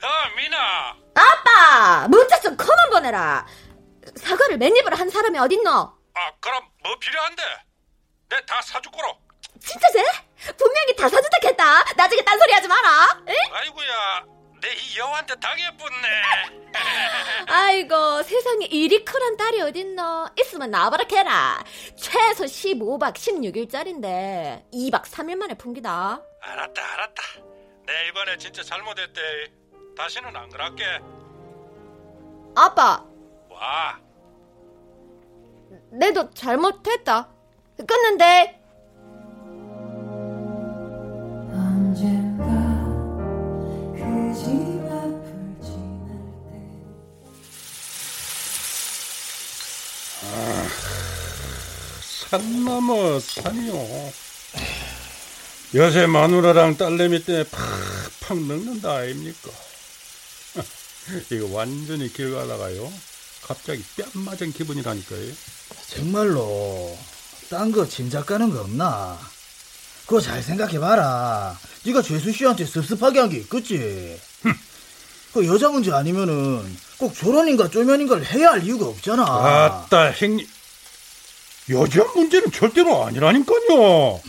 아, 0.01 0.35
미나. 0.37 1.06
아빠! 1.21 2.07
문자 2.07 2.39
좀 2.39 2.55
그만 2.55 2.89
보내라. 2.91 3.45
사과를 4.15 4.57
맨입으로 4.57 4.95
한 4.95 5.09
사람이 5.09 5.37
어딨노? 5.39 5.69
아, 6.13 6.31
그럼 6.39 6.63
뭐 6.83 6.97
필요한데? 6.99 7.43
내 8.29 8.45
다 8.45 8.61
사주고로. 8.61 9.17
진짜세? 9.59 10.03
분명히 10.57 10.95
다 10.95 11.07
사준다 11.09 11.37
했다. 11.43 11.83
나중에 11.95 12.21
딴소리 12.23 12.51
하지 12.53 12.67
마라. 12.67 13.21
에? 13.27 13.33
아이고야, 13.51 14.23
내 14.61 14.73
이 14.73 14.97
여우한테 14.99 15.35
당해뿐네. 15.35 16.07
아이고, 17.47 18.23
세상에 18.23 18.65
이리 18.65 19.03
큰한 19.05 19.37
딸이 19.37 19.61
어딨노? 19.61 20.29
있으면 20.39 20.71
나와봐라 20.71 21.05
캐라. 21.05 21.63
최소 21.97 22.43
15박 22.45 23.13
16일짜린데 23.15 24.71
2박 24.73 25.03
3일 25.03 25.35
만에 25.35 25.53
풍기다. 25.55 26.21
알았다, 26.41 26.93
알았다. 26.93 27.23
내 27.85 28.07
이번에 28.09 28.37
진짜 28.37 28.61
잘못했대. 28.63 29.21
다시는 29.97 30.35
안 30.35 30.49
그럴게. 30.49 30.83
아빠. 32.57 33.05
와. 33.51 33.99
내도 35.91 36.31
잘못했다. 36.31 37.29
끊는데. 37.87 38.59
아, 50.23 50.67
산 52.01 52.65
넘어 52.65 53.19
산이요. 53.19 53.73
요새 55.75 56.07
마누라랑 56.07 56.77
딸내미 56.77 57.23
때문에 57.23 57.43
팍팍 57.43 58.37
늙는다 58.39 58.95
아닙니까? 58.95 59.51
이거 61.31 61.47
완전히 61.51 62.11
길 62.11 62.33
가다가요. 62.33 62.91
갑자기 63.43 63.83
뺨 63.95 64.09
맞은 64.23 64.51
기분이라니까요. 64.53 65.31
정말로 65.87 66.97
딴 67.49 67.71
거 67.71 67.87
짐작 67.87 68.25
가는 68.25 68.49
거 68.51 68.61
없나? 68.61 69.17
그거 70.05 70.19
잘 70.21 70.41
생각해봐라. 70.43 71.57
네가 71.85 72.01
죄수 72.01 72.31
씨한테 72.31 72.65
섭섭하게 72.65 73.19
한 73.19 73.29
게 73.29 73.37
있겠지. 73.37 74.19
그 75.33 75.45
여자 75.45 75.69
문제 75.69 75.91
아니면은 75.91 76.77
꼭 76.97 77.13
결혼인가 77.13 77.69
쪼면인가를 77.69 78.25
해야 78.25 78.51
할 78.51 78.63
이유가 78.63 78.87
없잖아. 78.87 79.23
아따 79.23 80.05
행 80.11 80.39
여자 81.69 82.03
문제는 82.15 82.51
절대로 82.51 83.05
아니라니까요. 83.05 84.21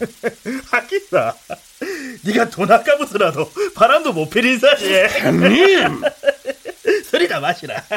하겠다. 0.70 1.36
네가 2.22 2.50
돈 2.50 2.70
아까부터라도 2.70 3.50
바람도 3.74 4.12
못 4.12 4.30
피린 4.30 4.58
사실. 4.58 5.08
형님. 5.08 6.02
술이나 7.10 7.40
마시라. 7.40 7.82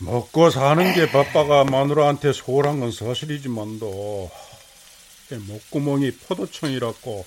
먹고 0.00 0.50
사는 0.50 0.94
게 0.94 1.10
바빠가 1.10 1.64
마누라한테 1.64 2.32
소홀한 2.32 2.80
건 2.80 2.92
사실이지만도 2.92 4.30
목구멍이 5.30 6.12
포도청이라고 6.12 7.26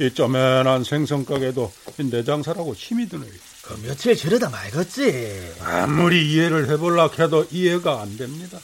이 0.00 0.10
쪼맨한 0.12 0.84
생선가게도 0.84 1.72
내 2.10 2.24
장사라고 2.24 2.74
힘이 2.74 3.08
드네. 3.08 3.26
그 3.62 3.80
며칠 3.82 4.16
저러다 4.16 4.50
말겠지. 4.50 5.54
아무리 5.60 6.32
이해를 6.32 6.68
해볼라 6.70 7.10
해도 7.18 7.46
이해가 7.50 8.00
안 8.02 8.16
됩니다. 8.16 8.58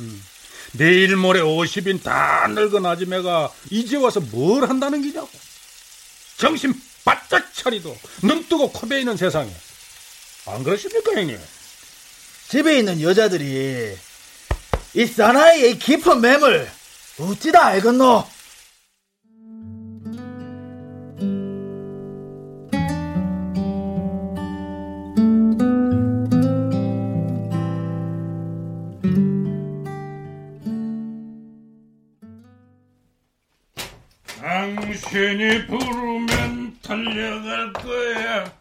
음. 0.00 0.22
내일 0.72 1.16
모레 1.16 1.40
50인 1.40 2.02
다 2.02 2.46
늙은 2.48 2.84
아줌매가 2.84 3.50
이제 3.70 3.96
와서 3.96 4.20
뭘 4.20 4.68
한다는 4.68 5.02
기냐고. 5.02 5.30
정신 6.36 6.74
바짝 7.04 7.52
차리도 7.54 7.96
눈 8.22 8.46
뜨고 8.48 8.70
코 8.70 8.86
베이는 8.86 9.16
세상에. 9.16 9.50
안 10.46 10.62
그러십니까, 10.62 11.12
형님? 11.12 11.38
집에 12.48 12.78
있는 12.78 13.00
여자들이 13.02 13.96
이 14.94 15.06
사나이의 15.06 15.78
깊은 15.78 16.20
매물 16.20 16.70
어찌다 17.18 17.66
알겠노? 17.66 18.26
당신이 35.08 35.66
부르면 35.66 36.78
달려갈 36.82 37.72
거야. 37.72 38.52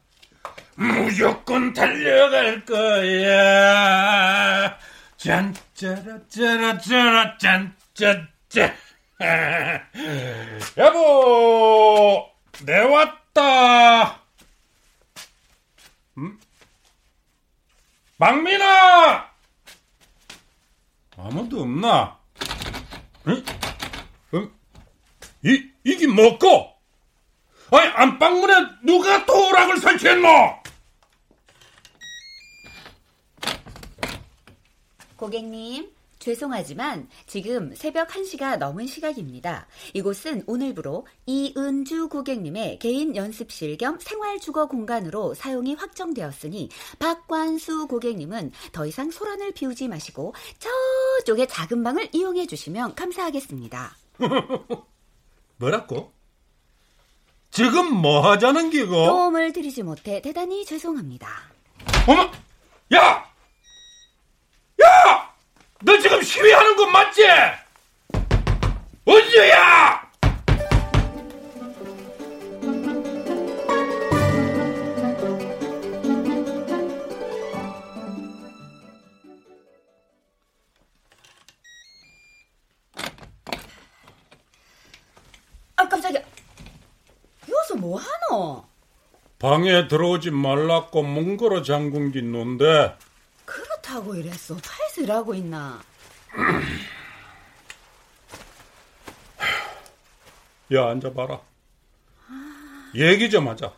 무조건 0.75 1.73
달려갈 1.73 2.63
거야. 2.63 4.77
짠짜라짜라짜라 5.17 7.37
짠짜짜. 7.37 8.73
여보, 10.77 12.31
내 12.63 12.79
왔다. 12.79 14.21
음? 16.17 16.39
망민아! 18.17 19.29
아무도 21.17 21.63
없나? 21.63 22.17
응? 23.27 23.35
응? 23.35 23.43
이, 25.43 25.69
이게 25.83 26.07
뭐고? 26.07 26.77
아니, 27.71 27.89
안방문에 27.89 28.53
누가 28.83 29.25
도락을 29.25 29.77
설치했노? 29.77 30.27
고객님, 35.17 35.91
죄송하지만 36.19 37.07
지금 37.25 37.73
새벽 37.75 38.09
1시가 38.09 38.57
넘은 38.57 38.85
시각입니다. 38.85 39.67
이곳은 39.93 40.43
오늘부로 40.45 41.07
이은주 41.25 42.09
고객님의 42.09 42.79
개인 42.79 43.15
연습실 43.15 43.77
겸 43.77 43.97
생활주거 43.99 44.67
공간으로 44.67 45.33
사용이 45.33 45.75
확정되었으니 45.75 46.69
박관수 46.99 47.87
고객님은 47.87 48.51
더 48.71 48.85
이상 48.85 49.09
소란을 49.09 49.53
피우지 49.53 49.87
마시고 49.87 50.33
저쪽의 51.19 51.47
작은 51.47 51.83
방을 51.83 52.09
이용해 52.11 52.47
주시면 52.47 52.95
감사하겠습니다. 52.95 53.95
뭐라고? 55.57 56.13
지금 57.51 57.93
뭐 57.93 58.29
하자는 58.31 58.69
기고? 58.69 58.91
도움을 59.05 59.53
드리지 59.53 59.83
못해 59.83 60.21
대단히 60.21 60.65
죄송합니다. 60.65 61.27
어머! 62.07 62.29
야! 62.93 63.25
야! 64.83 65.33
너 65.83 65.99
지금 65.99 66.21
시위하는 66.21 66.75
거 66.75 66.85
맞지? 66.87 67.23
언제야! 69.05 70.06
방에 89.39 89.87
들어오지 89.87 90.31
말라고 90.31 91.03
몽골어 91.03 91.61
잠근 91.61 92.11
긴 92.11 92.31
논데 92.31 92.97
그렇다고 93.45 94.15
이랬어. 94.15 94.57
파이스를 94.57 95.13
하고 95.13 95.35
있나? 95.35 95.79
야 100.73 100.89
앉아봐라 100.89 101.39
얘기 102.95 103.29
좀 103.29 103.47
하자 103.47 103.71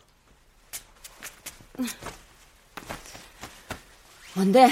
뭔데? 4.34 4.68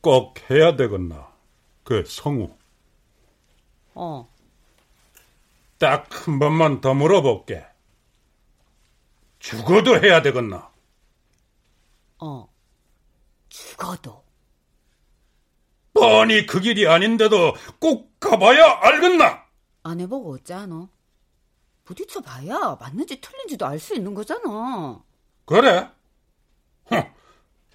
꼭 0.00 0.34
해야 0.50 0.76
되겠나 0.76 1.28
그 1.84 2.04
성우 2.06 2.56
어. 3.94 4.28
딱 5.78 6.06
한 6.26 6.38
번만 6.38 6.80
더 6.80 6.94
물어볼게 6.94 7.66
죽어도 9.46 10.02
해야 10.02 10.22
되겠나 10.22 10.72
어. 12.18 12.48
죽어도. 13.48 14.24
뻔히 15.94 16.46
그 16.46 16.60
길이 16.60 16.86
아닌데도 16.86 17.54
꼭 17.80 18.18
가봐야 18.20 18.80
알겠나 18.82 19.46
안 19.84 20.00
해보고 20.00 20.34
어쩌노? 20.34 20.88
부딪혀 21.84 22.20
봐야 22.20 22.76
맞는지 22.80 23.20
틀린지도 23.20 23.64
알 23.66 23.78
수 23.78 23.94
있는 23.94 24.12
거잖아. 24.14 25.02
그래? 25.44 25.88
흥, 26.86 27.12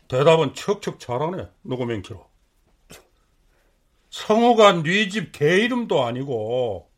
대답은 0.08 0.54
척척 0.56 1.00
잘하네, 1.00 1.50
노고맹키로. 1.64 2.30
성우가 4.12 4.84
네 4.84 5.08
집 5.10 5.32
개 5.32 5.58
이름도 5.66 6.04
아니고, 6.04 6.92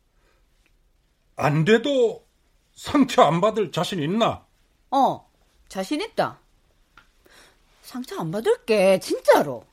안 1.36 1.63
돼도 1.65 2.27
상처 2.73 3.23
안 3.23 3.39
받을 3.41 3.71
자신 3.71 4.01
있나? 4.01 4.42
어, 4.95 5.27
자신 5.69 6.01
있다. 6.01 6.38
상처 7.82 8.19
안 8.19 8.29
받을게, 8.32 8.99
진짜로. 8.99 9.65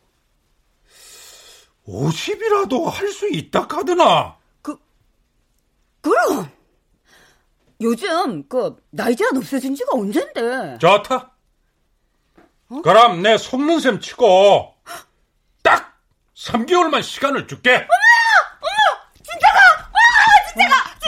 50이라도 1.87 2.85
할 2.87 3.13
수 3.13 3.29
있다 3.29 3.67
카드나? 3.67 4.39
그럼! 6.03 6.51
요즘, 7.83 8.49
그, 8.49 8.75
나이 8.91 9.15
제한 9.15 9.37
없어진 9.37 9.75
지가 9.75 9.91
언젠데. 9.93 10.79
좋다. 10.79 11.33
그럼 12.83 13.21
내 13.23 13.37
속는 13.37 13.81
셈 13.81 14.01
치고, 14.01 14.75
딱 15.63 15.99
3개월만 16.35 17.03
시간을 17.03 17.47
줄게. 17.47 17.87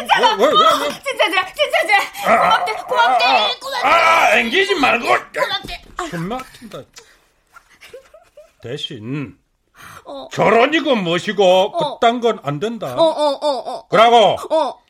진짜가! 0.03 0.35
왜, 0.37 0.47
왜, 0.47 0.53
왜, 0.53 0.89
왜? 0.89 1.03
진짜지, 1.03 1.55
진짜지! 1.55 1.93
고맙대, 2.25 2.73
고맙대, 2.73 3.59
고맙대! 3.61 3.87
아, 3.87 4.37
앵기지 4.39 4.75
말고. 4.77 5.07
고맙대. 5.07 5.83
손 6.11 6.29
막힌다. 6.29 6.79
대신 8.63 9.37
어. 10.05 10.29
결혼 10.33 10.73
이고 10.75 10.95
뭐시고 10.97 11.45
어. 11.45 11.99
그딴 11.99 12.21
건 12.21 12.41
안 12.45 12.61
된다. 12.61 12.95
어, 12.95 13.03
어, 13.03 13.31
어, 13.41 13.49
어. 13.75 13.89
그러고 13.89 14.37
어, 14.55 14.83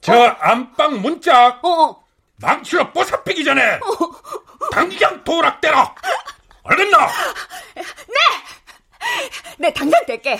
저 0.00 0.12
안방 0.40 1.00
문짝 1.00 1.64
어, 1.64 1.68
어. 1.68 2.04
망치로 2.36 2.92
뽀사피기 2.92 3.44
전에 3.44 3.78
당장 4.72 5.22
도락대라. 5.24 5.94
알겠나? 6.64 7.08
내 9.58 9.72
당장 9.72 10.04
뗄게. 10.06 10.38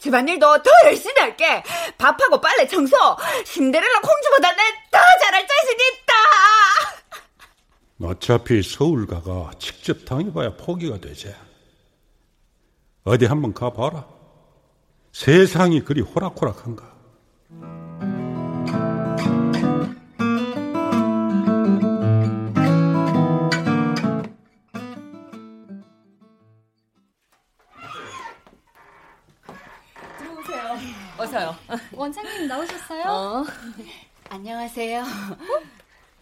집안일도 0.00 0.62
더 0.62 0.70
열심히 0.86 1.14
할게. 1.20 1.62
밥하고 1.98 2.40
빨래 2.40 2.66
청소. 2.66 2.96
신데렐라 3.44 4.00
공주보다 4.00 4.50
내더 4.52 4.98
잘할 5.22 5.46
자신 5.46 5.76
있다. 5.80 6.14
어차피 8.02 8.62
서울 8.62 9.06
가가 9.06 9.52
직접 9.58 10.04
당해봐야 10.04 10.56
포기가 10.56 10.98
되지. 10.98 11.34
어디 13.04 13.26
한번 13.26 13.52
가봐라. 13.52 14.06
세상이 15.12 15.84
그리 15.84 16.00
호락호락한가. 16.00 16.93
어서요. 31.34 31.56
원장님 31.92 32.46
나오셨어요? 32.46 33.02
어, 33.06 33.44
안녕하세요. 34.30 35.04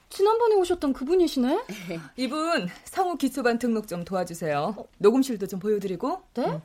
지난번에 0.08 0.54
오셨던 0.56 0.92
그분이시네? 0.94 1.64
이분 2.16 2.68
성우 2.84 3.16
기초반 3.16 3.58
등록 3.58 3.88
좀 3.88 4.04
도와주세요. 4.04 4.74
녹음실도 4.98 5.46
좀 5.46 5.60
보여드리고. 5.60 6.22
네? 6.34 6.60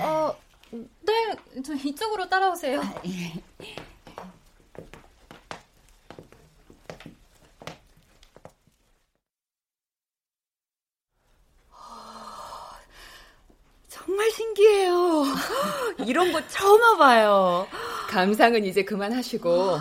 어, 0.00 0.34
네, 0.70 1.36
저 1.64 1.74
이쪽으로 1.74 2.28
따라오세요. 2.28 2.80
정말 13.88 14.30
신기해요. 14.32 15.24
이런 16.12 16.30
거 16.30 16.46
처음 16.46 16.78
와봐요. 16.78 17.66
감상은 18.10 18.66
이제 18.66 18.84
그만하시고 18.84 19.78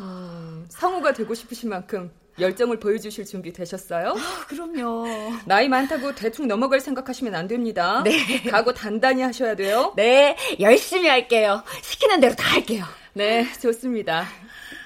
음, 0.00 0.66
성우가 0.68 1.14
되고 1.14 1.32
싶으신 1.32 1.70
만큼 1.70 2.10
열정을 2.38 2.78
보여주실 2.78 3.24
준비 3.24 3.50
되셨어요? 3.50 4.14
그럼요. 4.46 5.06
나이 5.46 5.70
많다고 5.70 6.14
대충 6.14 6.48
넘어갈 6.48 6.80
생각하시면 6.80 7.34
안 7.34 7.48
됩니다. 7.48 8.02
네. 8.04 8.42
각오 8.50 8.74
단단히 8.74 9.22
하셔야 9.22 9.56
돼요. 9.56 9.94
네, 9.96 10.36
열심히 10.60 11.08
할게요. 11.08 11.62
시키는 11.80 12.20
대로 12.20 12.34
다 12.34 12.52
할게요. 12.52 12.84
네, 13.14 13.46
좋습니다. 13.58 14.26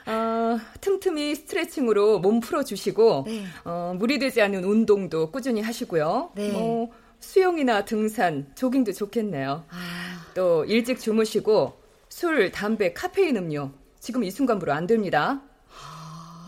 어, 0.06 0.60
틈틈이 0.80 1.34
스트레칭으로 1.34 2.20
몸 2.20 2.38
풀어주시고 2.38 3.24
네. 3.26 3.44
어, 3.64 3.94
무리되지 3.98 4.40
않은 4.42 4.62
운동도 4.62 5.32
꾸준히 5.32 5.60
하시고요. 5.60 6.30
네. 6.36 6.52
뭐, 6.52 6.92
수영이나 7.20 7.84
등산, 7.84 8.50
조깅도 8.54 8.92
좋겠네요. 8.92 9.64
아, 9.70 10.26
또 10.34 10.64
일찍 10.64 10.98
주무시고 11.00 11.78
술, 12.08 12.50
담배, 12.50 12.92
카페인 12.92 13.36
음료 13.36 13.70
지금 14.00 14.24
이 14.24 14.30
순간부로 14.30 14.72
안 14.72 14.86
됩니다. 14.86 15.40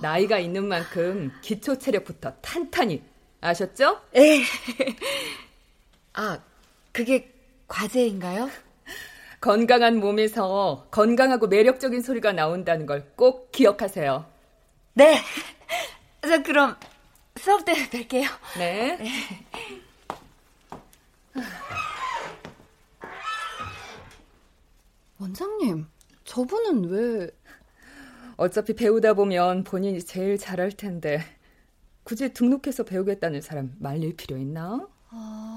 나이가 0.01 0.39
있는 0.39 0.67
만큼 0.67 1.31
기초 1.43 1.77
체력부터 1.79 2.33
탄탄히 2.41 3.03
아셨죠? 3.41 4.01
에. 4.17 4.43
아, 6.15 6.39
그게 6.93 7.31
과제인가요? 7.69 8.49
건강한 9.41 9.99
몸에서 10.01 10.87
건강하고 10.91 11.47
매력적인 11.49 12.03
소리가 12.03 12.33
나온다는 12.33 12.87
걸 12.87 13.05
꼭 13.17 13.53
기억하세요. 13.53 14.25
네. 14.95 15.21
저 16.23 16.43
그럼 16.43 16.77
수업 17.37 17.65
때 17.65 17.73
뵐게요. 17.89 18.27
네. 18.59 18.99
원장님, 25.19 25.87
저분은 26.25 26.85
왜... 26.91 27.31
어차피 28.37 28.75
배우다 28.75 29.15
보면 29.15 29.65
본인이 29.65 30.03
제일 30.03 30.39
잘할 30.39 30.73
텐데 30.73 31.21
굳이 32.05 32.33
등록해서 32.33 32.85
배우겠다는 32.85 33.43
사람 33.43 33.77
말릴 33.79 34.17
필요 34.17 34.39
있나? 34.39 34.89
아... 35.11 35.50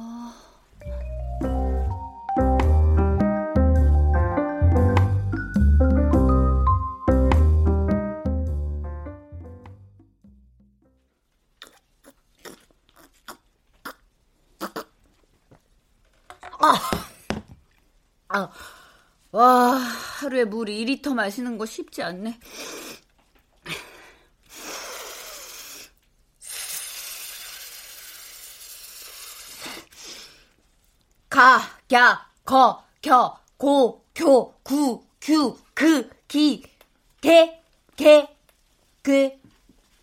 하루에 20.23 20.45
물 20.45 20.67
2리터 20.67 21.13
마시는 21.13 21.57
거 21.57 21.65
쉽지 21.65 22.01
않네. 22.01 22.39
가, 31.29 31.61
야, 31.93 32.25
거, 32.45 32.85
겨, 33.01 33.37
고, 33.57 34.05
교, 34.15 34.53
구, 34.63 35.03
규, 35.19 35.57
그, 35.73 36.09
기, 36.27 36.63
개, 37.19 37.59
개, 37.97 38.27
그, 39.01 39.31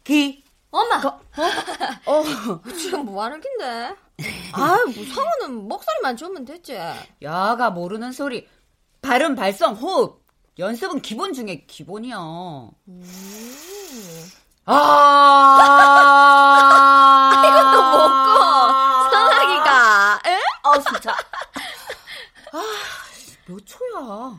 기. 0.05 0.45
엄마! 0.71 1.01
거, 1.01 1.21
어. 2.05 2.23
지금 2.77 3.07
뭐 3.07 3.25
하는 3.25 3.41
긴데? 3.41 3.97
아유, 4.53 4.85
뭐 4.95 5.05
성우는 5.15 5.69
목소리만 5.69 6.17
좋으면 6.17 6.45
됐지. 6.45 6.79
야가 7.23 7.71
모르는 7.71 8.13
소리. 8.13 8.47
발음, 9.03 9.35
발성, 9.35 9.75
호흡. 9.75 10.21
연습은 10.59 11.01
기본 11.03 11.33
중에 11.33 11.65
기본이야. 11.67 12.17
음. 12.19 13.03
아. 14.67 14.77
이것도 17.47 17.83
먹고, 17.83 19.11
성하기가, 19.11 20.21
에? 20.27 20.39
어, 20.65 20.79
진짜. 20.81 21.13
아, 22.53 22.63
몇 23.47 23.59
초야. 23.65 24.39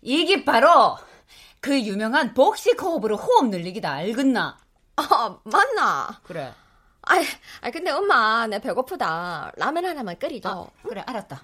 이게 0.00 0.44
바로 0.44 0.98
그 1.60 1.80
유명한 1.80 2.34
복식 2.34 2.82
호흡으로 2.82 3.16
호흡 3.16 3.48
늘리기다, 3.50 3.90
알겠나? 3.92 4.58
어, 4.96 5.40
맞나? 5.44 6.20
그래. 6.24 6.52
아이, 7.02 7.24
아 7.60 7.70
근데 7.70 7.90
엄마, 7.90 8.46
내 8.46 8.60
배고프다. 8.60 9.52
라면 9.56 9.84
하나만 9.84 10.18
끓이줘. 10.18 10.48
아, 10.48 10.66
그래, 10.88 11.02
알았다. 11.06 11.42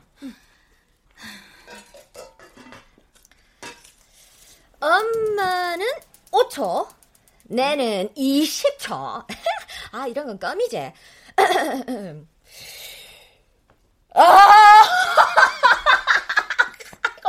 엄마는 4.80 5.86
5초, 6.30 6.88
내는 7.44 8.12
20초. 8.14 9.24
아, 9.92 10.06
이런 10.06 10.26
건 10.26 10.38
껌이지. 10.38 10.92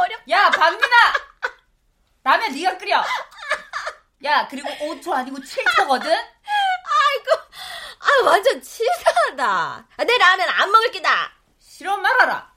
야, 0.29 0.49
박민아! 0.51 0.95
라면 2.23 2.51
네가 2.53 2.77
끓여. 2.77 3.03
야, 4.25 4.47
그리고 4.47 4.69
5초 4.69 5.11
아니고 5.11 5.37
7초거든? 5.37 6.07
아, 8.01 8.25
완전 8.25 8.61
치사하다. 8.61 9.43
아, 9.97 10.03
내 10.03 10.17
라면 10.17 10.49
안 10.49 10.71
먹을 10.71 10.91
기다. 10.91 11.31
싫어 11.59 11.97
말아라. 11.97 12.51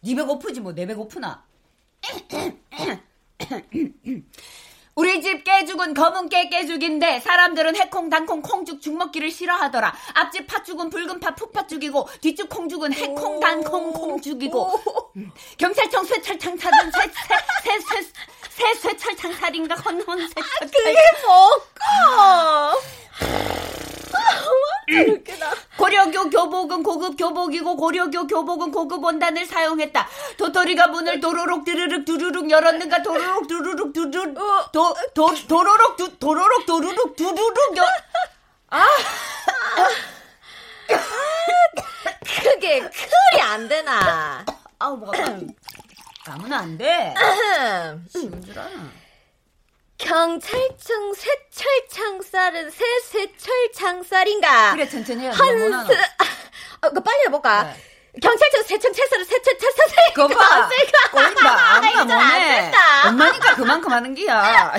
네 0.00 0.14
배고프지 0.14 0.60
뭐 0.60 0.72
내 0.72 0.86
배고프나. 0.86 1.44
우리 4.98 5.22
집 5.22 5.44
깨죽은 5.44 5.94
검은 5.94 6.28
깨 6.28 6.48
깨죽인데 6.48 7.20
사람들은 7.20 7.76
해콩, 7.76 8.10
단콩, 8.10 8.42
콩죽, 8.42 8.82
죽먹기를 8.82 9.30
싫어하더라. 9.30 9.94
앞집 10.14 10.48
팥죽은 10.48 10.90
붉은 10.90 11.20
팥 11.20 11.36
풋팥죽이고 11.36 12.08
뒤쪽 12.20 12.48
콩죽은 12.48 12.92
해콩, 12.92 13.38
단콩, 13.38 13.92
콩죽이고 13.92 15.12
음. 15.14 15.30
경찰청 15.56 16.04
쇠철창살은 16.04 16.90
쇠쇠쇠쇠 17.62 18.74
쇠철창 18.80 19.34
살인가 19.34 19.76
헌헌 19.76 20.18
쇠철. 20.18 20.68
그게 20.68 20.96
뭐고? 21.24 22.78
웃기다. 24.96 25.50
고려교 25.76 26.30
교복은 26.30 26.82
고급 26.82 27.16
교복이고 27.16 27.76
고려교 27.76 28.26
교복은 28.26 28.70
고급 28.72 29.04
원단을 29.04 29.46
사용했다. 29.46 30.08
도토리가 30.36 30.88
문을 30.88 31.20
도로록 31.20 31.64
드르륵 31.64 32.04
두루룩 32.04 32.50
열었는가 32.50 33.02
도로록 33.02 33.46
두루룩 33.48 33.92
두루 33.92 34.34
도, 34.72 34.94
도, 35.14 35.34
도로록 35.46 35.96
두, 35.96 36.18
도로록 36.18 36.66
도루룩 36.66 37.16
두루룩 37.16 37.76
열 37.76 37.86
그게 42.42 42.80
클이 42.80 43.40
안 43.40 43.68
되나? 43.68 44.44
아우 44.78 44.96
뭐 44.96 45.12
아무나 46.26 46.58
안 46.58 46.78
돼. 46.78 47.14
아나. 47.16 47.98
경찰청 49.98 51.12
쇠철창살은 51.14 52.70
새쇠철창살인가? 52.70 54.72
그래 54.72 54.88
천천히 54.88 55.26
해. 55.26 55.30
한스 55.30 55.92
어, 56.82 56.90
그 56.90 57.02
빨리 57.02 57.24
해볼까? 57.26 57.64
네. 57.64 57.74
경찰청 58.22 58.62
새청찰살은 58.62 59.24
새철찰살이 59.24 60.14
그거 60.14 60.28
봐. 60.28 60.68
꼬인다. 61.12 61.50
아무나 61.76 62.04
뭐네. 62.04 62.46
된다. 62.62 63.08
엄마니까 63.08 63.54
그만큼 63.56 63.92
하는 63.92 64.14
기야. 64.14 64.72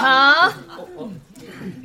자, 0.00 0.50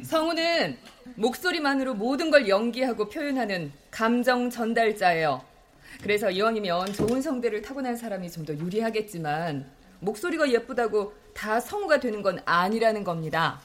성우는 0.03 0.77
목소리만으로 1.15 1.93
모든 1.95 2.31
걸 2.31 2.47
연기하고 2.47 3.09
표현하는 3.09 3.71
감정 3.91 4.49
전달자예요. 4.49 5.41
그래서 6.01 6.29
이왕이면 6.31 6.93
좋은 6.93 7.21
성대를 7.21 7.61
타고난 7.61 7.95
사람이 7.95 8.29
좀 8.31 8.45
더 8.45 8.53
유리하겠지만 8.53 9.65
목소리가 9.99 10.51
예쁘다고 10.51 11.13
다 11.33 11.59
성우가 11.59 11.99
되는 11.99 12.21
건 12.21 12.39
아니라는 12.45 13.03
겁니다. 13.03 13.61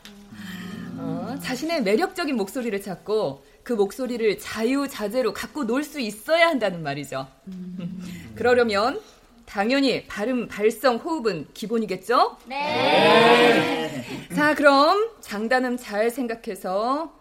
어, 0.99 1.37
자신의 1.43 1.83
매력적인 1.83 2.37
목소리를 2.37 2.81
찾고 2.83 3.45
그 3.63 3.73
목소리를 3.73 4.39
자유자재로 4.39 5.33
갖고 5.33 5.65
놀 5.65 5.83
수 5.85 6.01
있어야 6.01 6.49
한다는 6.49 6.83
말이죠. 6.83 7.27
그러려면 8.35 9.01
당연히 9.49 10.07
발음, 10.07 10.47
발성, 10.47 10.97
호흡은 10.97 11.49
기본이겠죠? 11.55 12.37
네. 12.45 14.05
자, 14.37 14.55
그럼 14.55 15.11
장단음 15.23 15.79
잘 15.79 16.11
생각해서 16.11 17.15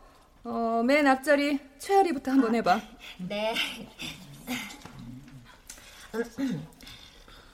어, 0.44 0.84
맨 0.86 1.08
앞자리 1.08 1.58
최아리부터 1.80 2.32
한번 2.32 2.54
해봐. 2.56 2.82
네. 3.30 3.54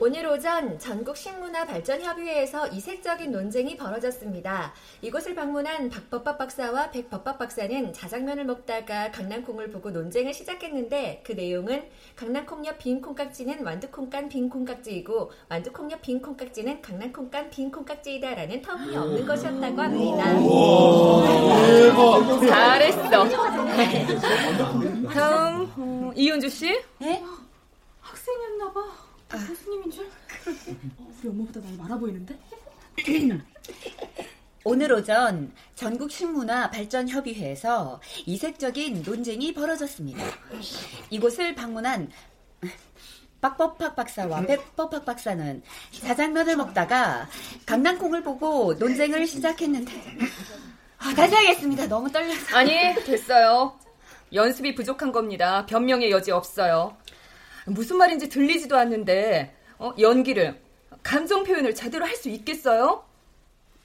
오늘 0.05 0.27
오전 0.27 0.77
전국 0.79 1.15
식문화 1.15 1.63
발전 1.65 2.01
협의회에서 2.01 2.67
이색적인 2.67 3.31
논쟁이 3.31 3.77
벌어졌습니다. 3.77 4.73
이곳을 5.01 5.33
방문한 5.33 5.89
박법박 5.89 6.37
박사와 6.37 6.91
백법박 6.91 7.37
박사는 7.39 7.93
자장면을 7.93 8.43
먹다가 8.43 9.11
강낭콩을 9.11 9.71
보고 9.71 9.91
논쟁을 9.91 10.33
시작했는데 10.33 11.21
그 11.25 11.31
내용은 11.31 11.85
강낭콩 12.17 12.65
옆 12.65 12.79
빈 12.79 12.99
콩깍지는 13.01 13.63
완두콩 13.63 14.09
깐 14.09 14.27
빈 14.27 14.49
콩깍지이고 14.49 15.31
완두콩 15.47 15.89
옆 15.89 16.01
빈 16.01 16.21
콩깍지는 16.21 16.81
강낭콩 16.81 17.29
깐 17.31 17.49
빈 17.49 17.71
콩깍지이다라는 17.71 18.61
터무니없는 18.61 19.25
것이었다고 19.25 19.81
합니다. 19.81 20.25
잘했어. 22.49 23.09
다음 25.13 25.71
어, 25.77 26.11
이윤주 26.13 26.49
씨. 26.49 26.67
예? 27.03 27.23
학생이었나 28.01 28.73
봐. 28.73 29.02
교수님인 29.37 29.91
줄? 29.91 30.09
우리 31.19 31.29
엄마보다 31.29 31.59
날 31.61 31.73
많아 31.77 31.97
보이는데? 31.97 32.37
오늘 34.65 34.93
오전 34.93 35.51
전국 35.75 36.09
식문화 36.09 36.69
발전 36.69 37.09
협의회에서 37.09 37.99
이색적인 38.25 39.03
논쟁이 39.03 39.53
벌어졌습니다. 39.53 40.23
이곳을 41.09 41.53
방문한 41.53 42.09
빡법학 43.41 43.95
박사와 43.97 44.41
백법학 44.43 45.03
박사는 45.03 45.61
자장면을 45.99 46.55
먹다가 46.55 47.27
강낭콩을 47.65 48.23
보고 48.23 48.73
논쟁을 48.75 49.27
시작했는데 49.27 49.91
아, 50.99 51.13
다시 51.13 51.35
하겠습니다. 51.35 51.85
너무 51.87 52.09
떨려서. 52.09 52.55
아니, 52.55 52.71
됐어요. 53.03 53.77
연습이 54.33 54.73
부족한 54.73 55.11
겁니다. 55.11 55.65
변명의 55.65 56.09
여지 56.11 56.31
없어요. 56.31 56.95
무슨 57.65 57.97
말인지 57.97 58.29
들리지도 58.29 58.77
않는데 58.77 59.53
어, 59.79 59.93
연기를 59.99 60.59
감정 61.01 61.43
표현을 61.43 61.75
제대로 61.75 62.05
할 62.05 62.15
수 62.15 62.29
있겠어요? 62.29 63.03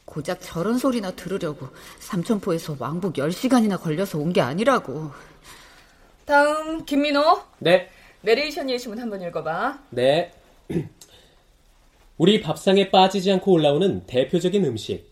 고작 0.05 0.39
저런 0.41 0.79
소리나 0.79 1.11
들으려고 1.13 1.69
삼천포에서 1.99 2.77
왕복 2.79 3.15
10시간이나 3.15 3.81
걸려서 3.81 4.19
온 4.19 4.33
게 4.33 4.41
아니라고. 4.41 5.11
다음 6.25 6.85
김민호 6.85 7.41
네, 7.59 7.89
내레이션 8.23 8.71
예시문 8.71 8.99
한번 8.99 9.21
읽어봐. 9.23 9.79
네. 9.91 10.33
우리 12.19 12.41
밥상에 12.41 12.91
빠지지 12.91 13.31
않고 13.33 13.53
올라오는 13.53 14.05
대표적인 14.07 14.65
음식. 14.65 15.07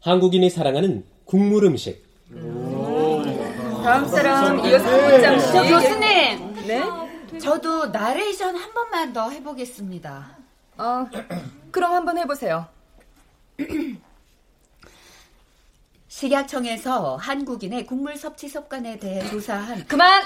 한국인이 0.00 0.48
사랑하는 0.50 1.04
국물 1.24 1.64
음식. 1.64 2.02
다음 3.82 4.06
사람 4.08 4.58
이어서 4.66 4.84
한문장 4.86 5.38
씨. 5.40 5.46
저 5.52 5.62
교수님! 5.62 6.66
네? 6.66 6.82
저도 7.42 7.86
나레이션 7.86 8.56
한 8.56 8.72
번만 8.74 9.12
더 9.12 9.30
해보겠습니다. 9.30 10.36
어, 10.78 11.06
그럼 11.70 11.92
한번 11.92 12.18
해보세요. 12.18 12.68
식약청에서 16.08 17.16
한국인의 17.16 17.86
국물 17.86 18.16
섭취 18.16 18.48
습관에 18.48 18.98
대해 18.98 19.26
조사한 19.28 19.86
그만. 19.86 20.22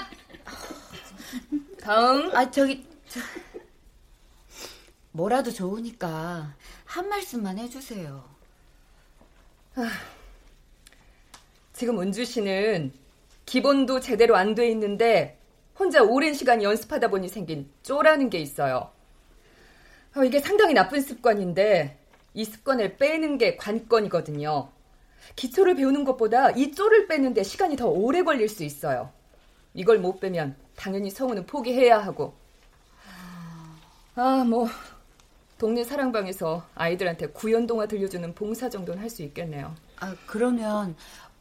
다음. 1.81 2.35
아 2.35 2.49
저기 2.49 2.85
저, 3.07 3.19
뭐라도 5.11 5.51
좋으니까 5.51 6.53
한 6.85 7.09
말씀만 7.09 7.59
해주세요. 7.59 8.23
아, 9.75 9.89
지금 11.73 11.99
은주 12.01 12.25
씨는 12.25 12.91
기본도 13.45 13.99
제대로 13.99 14.35
안 14.35 14.55
돼 14.55 14.69
있는데 14.71 15.34
혼자 15.77 16.01
오랜 16.03 16.33
시간 16.33 16.63
연습하다 16.63 17.09
보니 17.09 17.27
생긴 17.29 17.69
쪼라는 17.83 18.29
게 18.29 18.39
있어요. 18.39 18.91
어, 20.15 20.23
이게 20.23 20.39
상당히 20.39 20.73
나쁜 20.73 21.01
습관인데 21.01 21.97
이 22.33 22.45
습관을 22.45 22.97
빼는 22.97 23.37
게 23.37 23.57
관건이거든요. 23.57 24.69
기초를 25.35 25.75
배우는 25.75 26.03
것보다 26.05 26.51
이 26.51 26.71
쪼를 26.71 27.07
빼는데 27.07 27.43
시간이 27.43 27.75
더 27.75 27.87
오래 27.87 28.23
걸릴 28.23 28.47
수 28.47 28.63
있어요. 28.63 29.11
이걸 29.73 29.99
못 29.99 30.19
빼면 30.19 30.55
당연히 30.75 31.09
성우는 31.09 31.45
포기해야 31.45 31.97
하고. 31.99 32.33
아, 34.15 34.45
뭐 34.47 34.67
동네 35.57 35.83
사랑방에서 35.83 36.65
아이들한테 36.75 37.27
구연동화 37.27 37.85
들려주는 37.87 38.33
봉사 38.35 38.69
정도는 38.69 39.01
할 39.01 39.09
수 39.09 39.23
있겠네요. 39.23 39.75
아, 39.99 40.15
그러면 40.25 40.95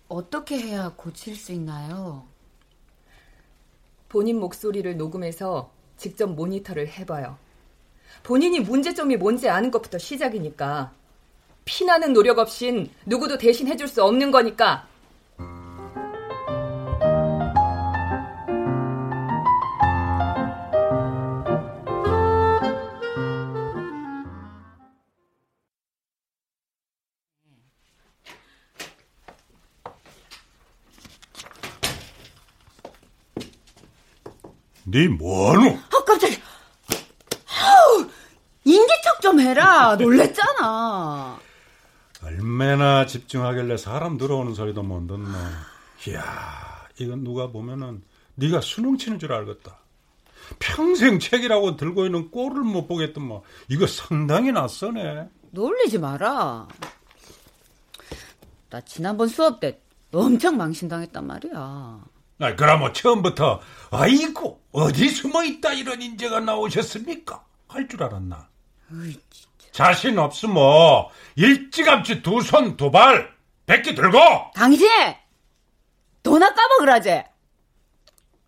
어떻게 0.08 0.58
해야 0.58 0.92
고칠 0.96 1.36
수 1.36 1.52
있나요? 1.52 2.26
본인 4.14 4.38
목소리를 4.38 4.96
녹음해서 4.96 5.72
직접 5.96 6.28
모니터를 6.28 6.86
해봐요. 6.86 7.36
본인이 8.22 8.60
문제점이 8.60 9.16
뭔지 9.16 9.48
아는 9.48 9.72
것부터 9.72 9.98
시작이니까. 9.98 10.92
피나는 11.64 12.12
노력 12.12 12.38
없인 12.38 12.88
누구도 13.06 13.38
대신 13.38 13.66
해줄 13.66 13.88
수 13.88 14.04
없는 14.04 14.30
거니까. 14.30 14.86
네 34.94 35.08
뭐하노? 35.08 35.70
아 35.70 36.04
깜짝이야. 36.04 36.38
아우, 37.48 38.06
인기척 38.62 39.20
좀 39.20 39.40
해라. 39.40 39.96
놀랬잖아. 39.96 41.36
얼마나 42.22 43.04
집중하길래 43.04 43.76
사람 43.76 44.16
들어오는 44.16 44.54
소리도 44.54 44.84
못 44.84 45.04
듣노. 45.08 45.36
이야, 46.06 46.22
이건 47.00 47.24
누가 47.24 47.48
보면은 47.48 48.04
네가 48.36 48.60
수능 48.60 48.96
치는 48.96 49.18
줄 49.18 49.32
알겠다. 49.32 49.80
평생 50.60 51.18
책이라고 51.18 51.76
들고 51.76 52.06
있는 52.06 52.30
꼴을 52.30 52.62
못 52.62 52.86
보겠더만 52.86 53.28
뭐. 53.28 53.42
이거 53.66 53.88
상당히 53.88 54.52
낯서네. 54.52 55.28
놀리지 55.50 55.98
마라. 55.98 56.68
나 58.70 58.80
지난번 58.82 59.26
수업 59.26 59.58
때 59.58 59.80
엄청 60.12 60.56
망신당했단 60.56 61.26
말이야. 61.26 62.13
아, 62.40 62.54
그럼 62.56 62.80
뭐 62.80 62.92
처음부터 62.92 63.60
아이고 63.90 64.60
어디 64.72 65.08
숨어 65.08 65.44
있다 65.44 65.72
이런 65.72 66.02
인재가 66.02 66.40
나오셨습니까? 66.40 67.42
할 67.68 67.88
줄 67.88 68.02
알았나? 68.02 68.48
으이, 68.92 69.20
자신 69.72 70.18
없으면 70.18 70.56
일찌감치 71.36 72.22
두 72.22 72.40
손 72.40 72.76
두 72.76 72.90
발 72.90 73.32
백기 73.66 73.94
들고 73.94 74.18
당신 74.54 74.88
돈 76.22 76.42
아까워 76.42 76.78
그러지? 76.80 77.22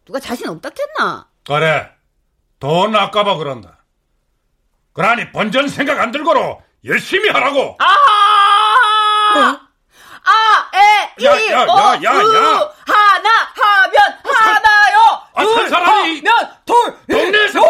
누가 0.04 0.20
자신 0.20 0.48
없다 0.48 0.70
했나? 0.98 1.28
그래 1.44 1.88
돈 2.60 2.94
아까봐 2.94 3.36
그런다 3.36 3.84
그러니 4.92 5.30
번전 5.32 5.68
생각 5.68 5.98
안 6.00 6.10
들고로 6.10 6.62
열심히 6.84 7.28
하라고 7.30 7.76
아! 7.80 7.84
어? 9.38 9.66
아, 10.28 10.70
에, 10.76 11.14
이, 11.18 11.26
어. 11.52 12.74
하나, 12.86 13.30
하면, 13.86 14.18
하나요! 14.24 15.22
아, 15.34 15.42
둘, 15.42 15.54
산 15.54 15.68
사람이 15.68 16.22
하면, 16.22 16.50
둘, 16.64 16.74
동네에서 17.08 17.58
요! 17.60 17.62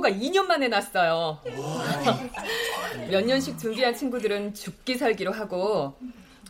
공고가 0.00 0.10
2년 0.10 0.46
만에 0.46 0.68
났어요. 0.68 1.38
몇 3.10 3.24
년씩 3.24 3.58
준비한 3.58 3.94
친구들은 3.94 4.54
죽기 4.54 4.96
살기로 4.96 5.30
하고, 5.32 5.94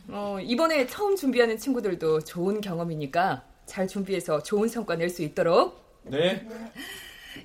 어, 0.09 0.37
이번에 0.41 0.87
처음 0.87 1.15
준비하는 1.15 1.57
친구들도 1.57 2.21
좋은 2.21 2.61
경험이니까 2.61 3.43
잘 3.65 3.87
준비해서 3.87 4.41
좋은 4.41 4.67
성과 4.67 4.95
낼 4.95 5.09
수 5.09 5.21
있도록. 5.21 5.83
네. 6.03 6.47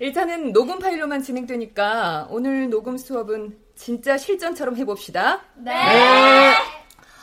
일단은 0.00 0.52
녹음 0.52 0.78
파일로만 0.78 1.22
진행되니까 1.22 2.28
오늘 2.30 2.70
녹음 2.70 2.96
수업은 2.96 3.58
진짜 3.74 4.16
실전처럼 4.16 4.76
해봅시다. 4.76 5.42
네. 5.56 6.54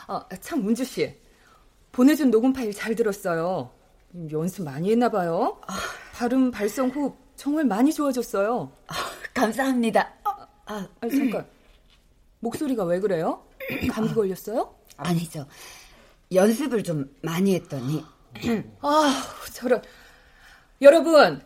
어, 0.08 0.20
참, 0.40 0.62
문주 0.62 0.84
씨. 0.84 1.14
보내준 1.92 2.30
녹음 2.30 2.52
파일 2.52 2.72
잘 2.72 2.94
들었어요. 2.94 3.70
음, 4.14 4.28
연습 4.30 4.64
많이 4.64 4.90
했나 4.92 5.08
봐요. 5.08 5.60
발음, 6.14 6.50
발성, 6.50 6.88
호흡 6.90 7.23
정말 7.44 7.66
많이 7.66 7.92
좋아졌어요. 7.92 8.72
감사합니다. 9.34 10.14
아, 10.24 10.46
아, 10.64 10.88
잠깐. 11.10 11.46
목소리가 12.40 12.84
왜 12.84 12.98
그래요? 12.98 13.44
감기 13.90 14.14
걸렸어요? 14.14 14.74
아니죠. 14.96 15.46
연습을 16.32 16.82
좀 16.82 17.14
많이 17.20 17.54
했더니. 17.54 18.02
아, 18.80 19.24
저런. 19.52 19.82
여러분, 20.80 21.42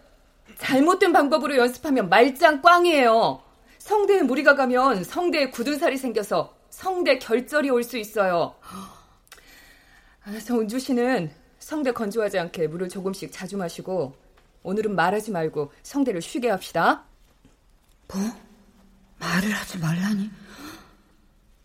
잘못된 0.59 1.13
방법으로 1.13 1.57
연습하면 1.57 2.09
말짱 2.09 2.63
꽝이에요. 2.63 3.43
성대에 3.81 4.23
무리가 4.23 4.55
가면 4.55 5.03
성대에 5.03 5.51
굳은 5.51 5.81
살이 5.81 5.97
생겨서 5.97 6.57
성대 6.71 7.19
결절이 7.19 7.71
올 7.71 7.83
수 7.83 7.99
있어요. 7.99 8.55
아, 8.63 10.39
저 10.47 10.61
은주 10.61 10.79
씨는 10.79 11.33
성대 11.59 11.91
건조하지 11.91 12.39
않게 12.39 12.69
물을 12.69 12.89
조금씩 12.89 13.33
자주 13.33 13.57
마시고 13.57 14.15
오늘은 14.69 14.95
말하지 14.95 15.31
말고 15.31 15.73
성대를 15.83 16.21
쉬게 16.21 16.51
합시다. 16.51 17.05
뭐? 18.13 18.21
말을 19.19 19.51
하지 19.51 19.79
말라니? 19.79 20.31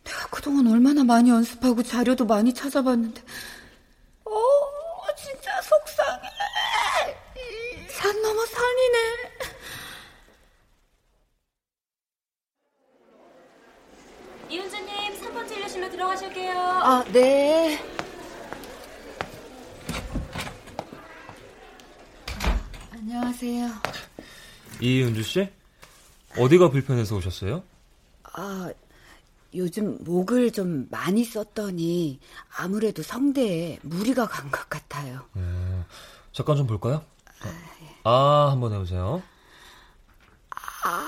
내가 0.05 0.27
그동안 0.31 0.67
얼마나 0.67 1.03
많이 1.03 1.29
연습하고 1.29 1.83
자료도 1.83 2.25
많이 2.25 2.53
찾아봤는데, 2.53 3.21
어, 4.23 4.31
진짜 5.17 5.61
속상해. 5.61 6.29
산 7.89 8.21
넘어 8.21 8.45
산이네. 8.45 8.97
이은주님 14.49 15.21
3번 15.21 15.47
진료실로 15.49 15.89
들어가실게요. 15.91 16.57
아, 16.57 17.03
네. 17.11 17.92
안녕하세요. 23.07 23.67
이은주 24.79 25.23
씨? 25.23 25.49
어디가 26.39 26.69
불편해서 26.71 27.17
오셨어요? 27.17 27.61
아, 28.31 28.71
요즘 29.53 30.01
목을 30.05 30.53
좀 30.53 30.87
많이 30.89 31.25
썼더니 31.25 32.21
아무래도 32.57 33.03
성대에 33.03 33.79
무리가 33.81 34.25
간 34.25 34.49
것 34.49 34.69
같아요. 34.69 35.19
음, 35.35 35.83
잠깐 36.31 36.55
좀 36.55 36.65
볼까요? 36.65 37.03
어. 38.05 38.09
아, 38.09 38.51
한번 38.51 38.71
해보세요. 38.71 39.21
아. 40.85 41.01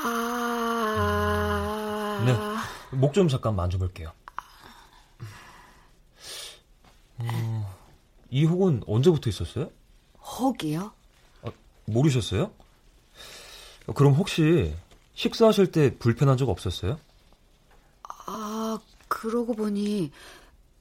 네. 2.25 2.37
목 2.97 3.13
좀 3.13 3.29
잠깐 3.29 3.55
만져볼게요. 3.55 4.11
어, 7.19 7.73
이 8.29 8.43
혹은 8.43 8.83
언제부터 8.85 9.29
있었어요? 9.29 9.69
혹이요? 10.21 10.91
아, 11.88 11.91
모르셨어요? 11.91 12.51
그럼 13.93 14.13
혹시 14.13 14.73
식사하실 15.13 15.71
때 15.71 15.97
불편한 15.97 16.38
적 16.38 16.49
없었어요? 16.49 16.99
아, 18.27 18.79
그러고 19.07 19.53
보니 19.53 20.11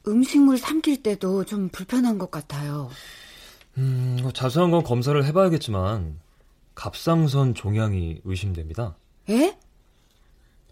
음식물 0.07 0.59
삼킬 0.59 1.03
때도 1.03 1.45
좀 1.45 1.69
불편한 1.69 2.19
것 2.19 2.31
같아요. 2.31 2.91
음, 3.79 4.19
뭐 4.23 4.33
자세한 4.33 4.71
건 4.71 4.83
검사를 4.83 5.23
해봐야겠지만 5.25 6.19
갑상선 6.75 7.55
종양이 7.55 8.21
의심됩니다. 8.25 8.97
예? 9.31 9.57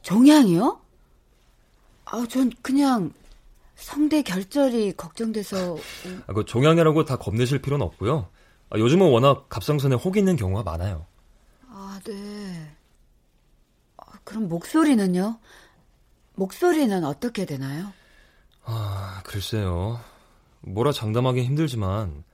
종양이요? 0.02 0.80
아, 2.06 2.26
전 2.28 2.50
그냥 2.62 3.12
성대 3.76 4.22
결절이 4.22 4.94
걱정돼서. 4.96 5.76
아, 6.26 6.32
그 6.32 6.44
종양이라고 6.44 7.04
다 7.04 7.16
겁내실 7.16 7.62
필요는 7.62 7.84
없고요. 7.86 8.28
아, 8.72 8.78
요즘은 8.78 9.10
워낙 9.10 9.50
갑상선에 9.50 9.96
혹이 9.96 10.20
있는 10.20 10.34
경우가 10.36 10.62
많아요. 10.62 11.04
아, 11.68 12.00
네. 12.04 12.74
아, 13.98 14.04
그럼 14.24 14.48
목소리는요? 14.48 15.38
목소리는 16.36 17.04
어떻게 17.04 17.44
되나요? 17.44 17.92
아, 18.64 19.20
글쎄요. 19.26 20.00
뭐라 20.62 20.92
장담하기 20.92 21.42
힘들지만 21.44 22.24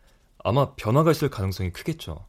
아마 0.44 0.74
변화가 0.76 1.10
있을 1.10 1.28
가능성이 1.28 1.72
크겠죠. 1.72 2.24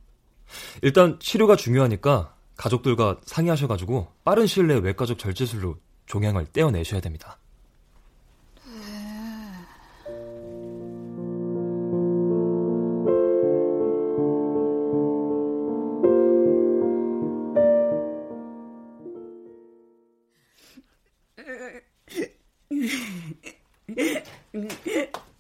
일단 0.82 1.20
치료가 1.20 1.56
중요하니까 1.56 2.34
가족들과 2.58 3.20
상의하셔가지고 3.26 4.08
빠른 4.24 4.48
시일 4.48 4.68
내에 4.68 4.80
외과적 4.80 5.20
절제술로 5.20 5.78
종양을 6.08 6.48
떼어내셔야 6.48 7.00
됩니다. 7.02 7.38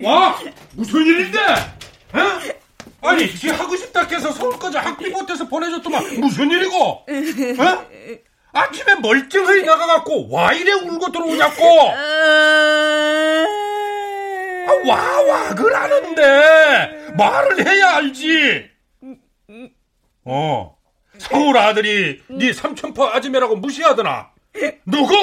와 0.01 0.39
무슨 0.73 1.05
일인데? 1.05 1.39
에? 1.39 2.59
아니 3.01 3.33
지 3.35 3.49
하고 3.49 3.75
싶다 3.75 4.03
해서 4.03 4.31
서울까지 4.31 4.77
학비 4.77 5.11
보태서 5.11 5.47
보내줬더만 5.47 6.19
무슨 6.19 6.49
일이고? 6.51 7.05
에? 7.09 8.21
아침에 8.51 8.95
멀쩡히 8.95 9.63
나가갖고 9.63 10.29
와 10.31 10.53
이래 10.53 10.71
울고 10.73 11.11
들어오냐고? 11.11 11.63
아, 14.67 14.73
와, 14.87 15.21
와, 15.21 15.55
그러는데 15.55 17.13
말을 17.17 17.67
해야 17.67 17.95
알지. 17.97 18.69
어, 20.25 20.77
서울 21.17 21.57
아들이 21.57 22.21
네 22.29 22.53
삼천포 22.53 23.05
아줌매라고 23.05 23.57
무시하더나. 23.57 24.31
누구? 24.85 25.13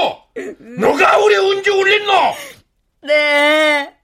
누가 0.78 1.18
우리 1.18 1.36
운지 1.36 1.70
울린 1.70 2.04
너? 2.06 2.34
네. 3.02 3.95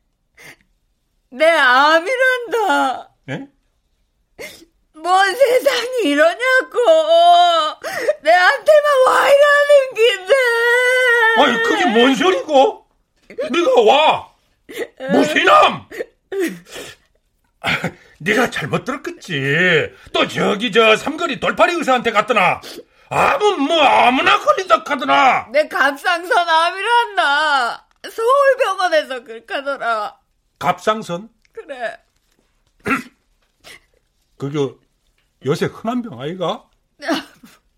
내 1.33 1.47
암이란다. 1.47 3.09
예? 3.31 3.47
뭔 4.95 5.35
세상이 5.35 6.03
이러냐고. 6.05 6.79
내한테만 8.21 9.07
와 9.07 9.29
이러는 9.29 9.95
긴데. 9.95 10.35
아니 11.39 11.63
그게 11.63 11.87
뭔 11.87 12.15
소리고? 12.15 12.87
네가 13.51 13.81
와. 13.81 14.29
아, 17.61 17.71
네가 18.21 18.51
잘못 18.51 18.85
들었겠지. 18.85 19.91
또 20.13 20.29
저기 20.29 20.71
저 20.71 20.97
삼거리 20.97 21.41
돌파리 21.41 21.75
의사한테 21.75 22.13
갔더나. 22.13 22.61
아무 23.09 23.57
뭐 23.57 23.81
아무나 23.81 24.39
걸린다 24.39 24.85
카더나. 24.85 25.49
내 25.51 25.67
갑상선 25.67 26.49
암이란다. 26.49 27.89
서울병원에서 28.11 29.25
그렇게하더라. 29.25 30.22
갑상선? 30.63 31.29
그래. 31.53 31.97
그게 34.39 34.59
요새 35.45 35.67
흔한 35.67 36.03
병 36.03 36.21
아이가? 36.21 36.65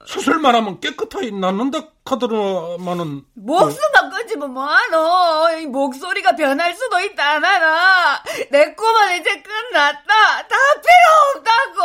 수술만 0.07 0.55
하면 0.55 0.81
깨끗하게 0.81 1.31
낫는다 1.31 1.79
카더라마는 2.05 3.25
목숨만 3.33 4.11
끊지면 4.11 4.53
뭐하노? 4.53 5.61
이 5.61 5.67
목소리가 5.67 6.37
변할 6.37 6.75
수도 6.75 7.01
있다, 7.01 7.37
하나. 7.37 8.23
내 8.51 8.75
꿈은 8.75 9.19
이제 9.19 9.43
끝났다. 9.43 10.47
다 10.47 10.57
필요 10.83 11.39
없다고. 11.39 11.83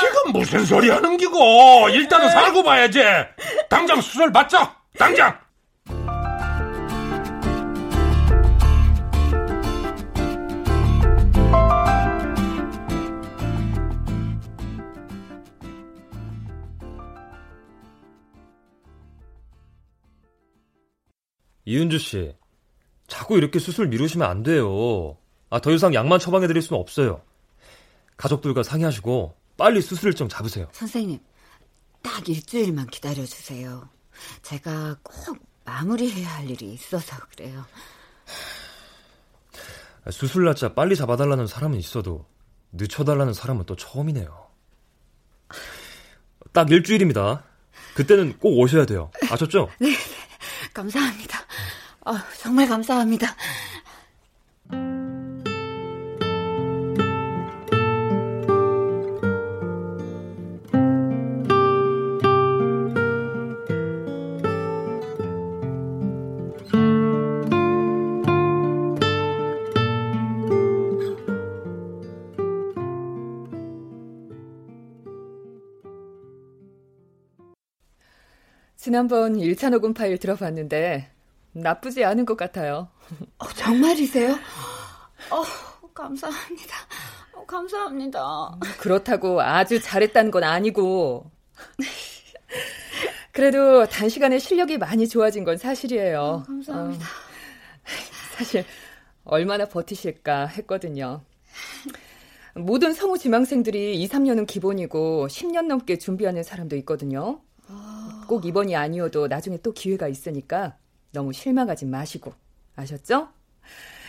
지금 0.00 0.32
무슨 0.32 0.66
소리 0.66 0.90
하는 0.90 1.16
기고? 1.16 1.88
일단은 1.88 2.28
살고 2.28 2.62
봐야지. 2.62 3.02
당장 3.70 4.02
수술 4.02 4.30
받자. 4.30 4.76
당장. 4.98 5.47
이은주 21.68 21.98
씨, 21.98 22.34
자꾸 23.08 23.36
이렇게 23.36 23.58
수술 23.58 23.88
미루시면 23.88 24.26
안 24.26 24.42
돼요. 24.42 25.18
아, 25.50 25.60
더 25.60 25.70
이상 25.70 25.92
약만 25.92 26.18
처방해 26.18 26.46
드릴 26.46 26.62
수는 26.62 26.80
없어요. 26.80 27.20
가족들과 28.16 28.62
상의하시고 28.62 29.36
빨리 29.58 29.82
수술 29.82 30.08
일정 30.08 30.30
잡으세요. 30.30 30.66
선생님, 30.72 31.18
딱 32.00 32.26
일주일만 32.26 32.86
기다려주세요. 32.86 33.86
제가 34.40 34.96
꼭 35.02 35.38
마무리해야 35.66 36.36
할 36.36 36.48
일이 36.48 36.72
있어서 36.72 37.18
그래요. 37.36 37.66
수술 40.10 40.46
날짜 40.46 40.72
빨리 40.72 40.96
잡아달라는 40.96 41.46
사람은 41.46 41.78
있어도 41.78 42.24
늦춰달라는 42.72 43.34
사람은 43.34 43.66
또 43.66 43.76
처음이네요. 43.76 44.48
딱 46.54 46.70
일주일입니다. 46.70 47.44
그때는 47.94 48.38
꼭 48.38 48.58
오셔야 48.58 48.86
돼요. 48.86 49.10
아셨죠? 49.30 49.68
네, 49.80 49.88
감사합니다. 50.78 51.40
어, 52.06 52.14
정말 52.40 52.68
감사합니다. 52.68 53.34
지난번 78.98 79.36
1차 79.36 79.70
녹음 79.70 79.94
파일 79.94 80.18
들어봤는데 80.18 81.08
나쁘지 81.52 82.04
않은 82.04 82.26
것 82.26 82.36
같아요. 82.36 82.88
어, 83.38 83.46
정말이세요? 83.46 84.32
어, 85.30 85.88
감사합니다. 85.94 86.74
어, 87.32 87.46
감사합니다. 87.46 88.58
그렇다고 88.80 89.40
아주 89.40 89.80
잘했다는 89.80 90.32
건 90.32 90.42
아니고. 90.42 91.30
그래도 93.30 93.86
단시간에 93.86 94.40
실력이 94.40 94.78
많이 94.78 95.06
좋아진 95.06 95.44
건 95.44 95.58
사실이에요. 95.58 96.20
어, 96.20 96.42
감사합니다. 96.42 97.04
어, 97.04 97.08
사실 98.36 98.64
얼마나 99.22 99.66
버티실까 99.66 100.46
했거든요. 100.46 101.20
모든 102.56 102.92
성우 102.92 103.16
지망생들이 103.18 104.02
2, 104.02 104.08
3년은 104.08 104.48
기본이고 104.48 105.28
10년 105.28 105.66
넘게 105.68 105.98
준비하는 105.98 106.42
사람도 106.42 106.74
있거든요. 106.78 107.40
꼭 108.26 108.44
이번이 108.44 108.76
아니어도 108.76 109.28
나중에 109.28 109.58
또 109.58 109.72
기회가 109.72 110.08
있으니까 110.08 110.76
너무 111.12 111.32
실망하지 111.32 111.86
마시고 111.86 112.34
아셨죠? 112.76 113.28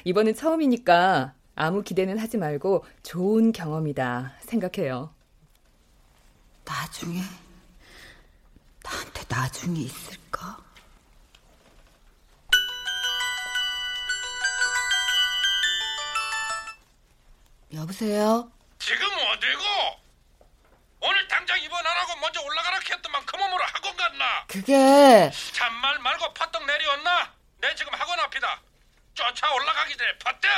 이번은 0.03 0.35
처음이니까 0.35 1.33
아무 1.55 1.81
기대는 1.83 2.17
하지 2.17 2.37
말고 2.37 2.85
좋은 3.03 3.51
경험이다 3.51 4.33
생각해요. 4.41 5.13
나중에 6.65 7.21
나한테 8.83 9.23
나중에 9.27 9.79
있을까? 9.81 10.57
여보세요? 17.73 18.51
지금 18.79 19.05
어디고? 19.05 19.98
오늘 21.51 22.21
먼저 22.21 22.39
올라가라 22.41 22.77
했더만 22.91 23.21
그 23.25 23.35
몸으로 23.37 23.63
학원 23.73 23.95
갔나? 23.97 24.25
그게 24.47 25.31
잔말 25.51 25.97
말고 25.99 26.31
퍼뜩 26.33 26.63
내려왔나? 26.65 27.29
내 27.61 27.73
지금 27.75 27.91
학원 27.93 28.19
앞이다. 28.19 28.59
쫓아 29.15 29.51
올라가기 29.53 29.97
전에 29.97 30.11
퍼뜩. 30.19 30.49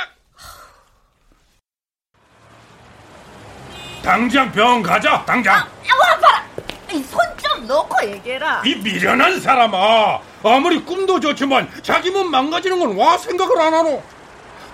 당장 4.02 4.52
병원 4.52 4.82
가자. 4.82 5.24
당장. 5.24 5.54
와 5.56 6.18
봐라. 6.20 6.44
손 6.90 7.32
좀 7.42 7.66
놓고 7.66 8.06
얘기해라. 8.10 8.62
이 8.64 8.74
미련한 8.76 9.40
사람아. 9.40 10.20
아무리 10.44 10.80
꿈도 10.82 11.18
좋지만 11.20 11.70
자기 11.82 12.10
몸 12.10 12.30
망가지는 12.30 12.78
건 12.78 12.96
와 12.98 13.16
생각을 13.18 13.60
안 13.60 13.72
하노. 13.74 14.02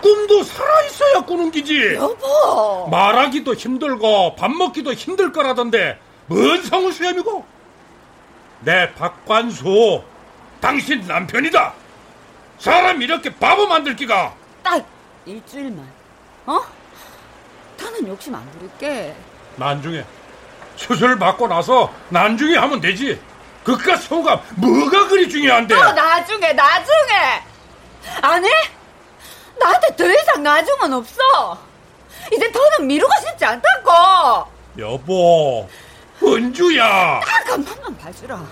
꿈도 0.01 0.43
살아있어야 0.43 1.21
꾸는 1.21 1.51
기지. 1.53 1.95
여보. 1.95 2.89
말하기도 2.91 3.55
힘들고 3.55 4.35
밥 4.37 4.51
먹기도 4.51 4.93
힘들 4.95 5.33
거라던데 5.33 6.01
뭔 6.29 6.62
성우 6.62 6.93
수염이고? 6.93 7.45
내 8.61 8.93
박관수 8.95 10.03
당신 10.61 11.01
남편이다. 11.07 11.72
사람 12.59 13.01
이렇게 13.01 13.35
바보 13.35 13.66
만들 13.66 13.97
기가. 13.97 14.35
딱 14.62 14.85
일주일만. 15.24 15.89
어? 16.47 16.61
나는 17.81 18.09
욕심 18.09 18.35
안 18.35 18.49
부릴게. 18.53 19.14
나중에 19.57 20.05
수술 20.76 21.18
받고 21.18 21.49
나서 21.49 21.93
나중에 22.11 22.57
하면 22.57 22.81
되지. 22.81 23.20
그깟 23.64 23.97
소감 23.99 24.41
뭐가 24.57 25.09
그리 25.09 25.29
중요한데? 25.29 25.74
또 25.74 25.81
나중에 25.93 26.53
나중에. 26.53 27.43
아니? 28.22 28.49
나한테 29.59 29.97
더 29.97 30.11
이상 30.11 30.43
나중은 30.43 30.93
없어. 30.93 31.59
이제 32.33 32.51
더는 32.51 32.87
미루고 32.87 33.12
싶지 33.26 33.45
않다고. 33.45 34.49
여보, 34.79 35.68
은주야. 36.23 37.21
딱한 37.21 37.64
번만 37.64 37.97
봐주라. 37.97 38.45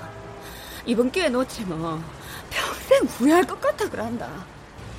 이번 0.85 1.11
기회 1.11 1.29
놓치면 1.29 2.05
평생 2.51 3.03
후회할 3.05 3.45
것 3.45 3.61
같아 3.61 3.89
그런다. 3.89 4.29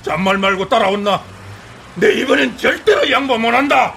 잔말 0.02 0.38
말고 0.38 0.68
따라온나. 0.68 1.22
내 1.96 2.12
이번엔 2.20 2.56
절대로 2.56 3.10
양보 3.10 3.36
못한다. 3.38 3.94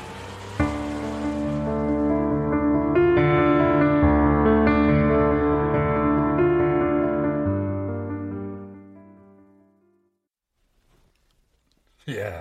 예, 12.09 12.33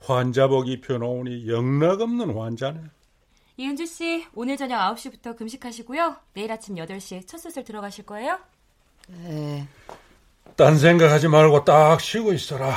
환자복 0.00 0.68
입혀놓으니 0.68 1.46
영락없는 1.48 2.36
환자네. 2.36 2.80
이은주 3.60 3.86
씨, 3.86 4.24
오늘 4.34 4.56
저녁 4.56 4.78
9시부터 4.94 5.36
금식하시고요. 5.36 6.16
내일 6.32 6.52
아침 6.52 6.76
8시에 6.76 7.26
첫 7.26 7.38
수술 7.38 7.64
들어가실 7.64 8.06
거예요? 8.06 8.38
네. 9.08 9.66
딴 10.54 10.78
생각하지 10.78 11.26
말고 11.26 11.64
딱 11.64 12.00
쉬고 12.00 12.32
있어라. 12.32 12.72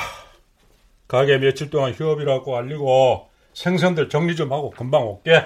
가게 1.07 1.37
며칠 1.37 1.69
동안 1.69 1.93
휴업이라고 1.93 2.57
알리고 2.57 3.29
생선들 3.53 4.09
정리 4.09 4.35
좀 4.35 4.51
하고 4.51 4.71
금방 4.71 5.03
올게. 5.07 5.45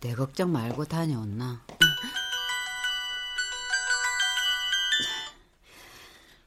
내 0.00 0.12
걱정 0.14 0.52
말고 0.52 0.84
다녀온나. 0.84 1.64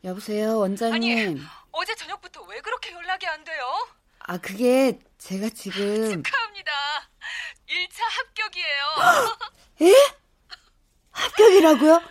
여보세요, 0.03 0.59
원장님. 0.59 1.30
아니, 1.30 1.41
어제 1.72 1.95
저녁부터 1.95 2.43
왜 2.43 2.61
그렇게 2.61 2.91
연락이 2.91 3.26
안 3.26 3.43
돼요? 3.43 3.64
아, 4.20 4.38
그게 4.38 4.99
제가 5.18 5.49
지금 5.49 6.22
축하합니다. 6.22 6.72
1차 7.74 8.01
합격이에요. 8.03 9.38
에? 9.82 9.93
합격이라고요? 11.11 12.01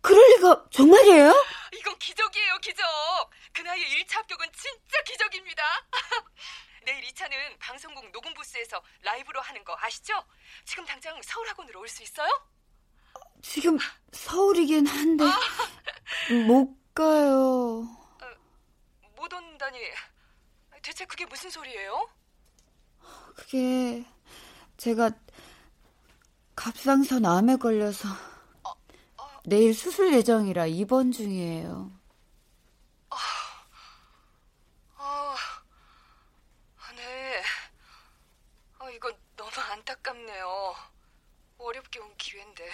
그럴 0.00 0.28
리가 0.36 0.66
정말이에요? 0.70 1.32
이건 1.72 1.98
기적이에요, 1.98 2.58
기적. 2.58 2.84
그 3.52 3.62
나이에 3.62 3.84
1차 3.84 4.14
합격은 4.16 4.46
진짜 4.52 5.02
기적입니다. 5.04 5.62
내일 6.84 7.02
2차는 7.06 7.58
방송국 7.58 8.10
녹음 8.12 8.32
부스에서 8.34 8.80
라이브로 9.02 9.40
하는 9.40 9.64
거 9.64 9.76
아시죠? 9.80 10.24
지금 10.64 10.84
당장 10.84 11.20
서울 11.22 11.48
학원으로 11.48 11.80
올 11.80 11.88
수 11.88 12.02
있어요? 12.02 12.30
지금 13.42 13.76
서울이긴 14.12 14.86
한데 14.86 15.24
못 16.46 16.76
가요. 16.94 17.82
못 19.16 19.32
온다니. 19.32 19.78
대체 20.82 21.04
그게 21.06 21.24
무슨 21.26 21.50
소리예요? 21.50 22.08
그게 23.34 24.04
제가 24.76 25.10
갑상선 26.54 27.24
암에 27.24 27.56
걸려서 27.56 28.08
내일 29.44 29.74
수술 29.74 30.12
예정이라 30.12 30.66
입원 30.66 31.12
중이에요. 31.12 31.92
아, 34.96 36.92
네. 36.96 37.42
아, 38.78 38.90
이거 38.90 39.12
너무 39.36 39.50
안타깝네요. 39.72 40.74
어렵게 41.58 42.00
온 42.00 42.16
기회인데. 42.16 42.68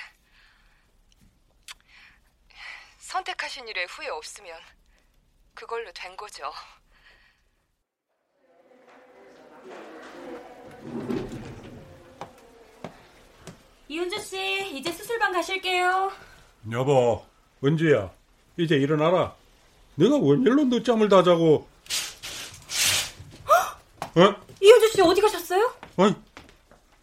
선택하신 2.98 3.68
일에 3.68 3.84
후회 3.84 4.09
없으면 4.09 4.59
그걸로 5.55 5.92
된 5.92 6.16
거죠. 6.16 6.50
이은주 13.93 14.18
씨, 14.20 14.70
이제 14.74 14.90
수술방 14.90 15.32
가실게요. 15.32 16.11
여보, 16.70 17.22
은지야, 17.62 18.11
이제 18.57 18.74
일어나라. 18.76 19.34
내가 19.97 20.16
웬일로 20.16 20.64
늦잠을 20.64 21.11
다 21.11 21.22
자고. 21.22 21.68
어? 24.14 24.34
이은주 24.62 24.88
씨 24.93 25.03
어디 25.03 25.20
가셨어요? 25.20 25.74
아니, 25.99 26.14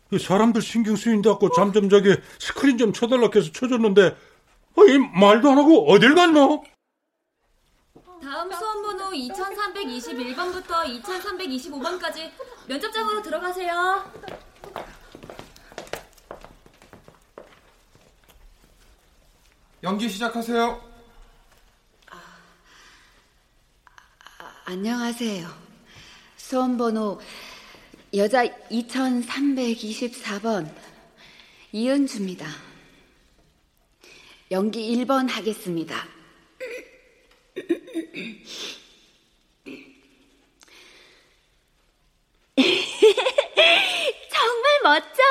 이 0.10 0.18
사람들 0.18 0.64
신경 0.64 0.96
쓰인다고 0.96 1.52
잠좀 1.52 1.92
자게 1.92 2.20
스크린 2.40 2.80
좀 2.80 2.92
쳐달라 2.92 3.30
해서 3.36 3.52
쳐줬는데, 3.52 4.18
아니, 4.76 4.98
말도 4.98 5.52
안 5.52 5.60
하고 5.60 5.92
어딜 5.92 6.16
갔노? 6.16 6.64
다음 8.24 8.52
수험번호 8.52 9.12
2321번부터 9.12 11.04
2325번까지 11.04 12.32
면접장으로 12.68 13.22
들어가세요. 13.22 14.12
연기 19.82 20.10
시작하세요. 20.10 20.82
안녕하세요. 24.66 25.48
수험번호 26.36 27.22
여자 28.14 28.44
2324번 28.46 30.70
이은주입니다. 31.72 32.46
연기 34.52 34.94
1번 34.98 35.30
하겠습니다. 35.30 36.06
정말 44.30 44.82
멋져. 44.84 45.24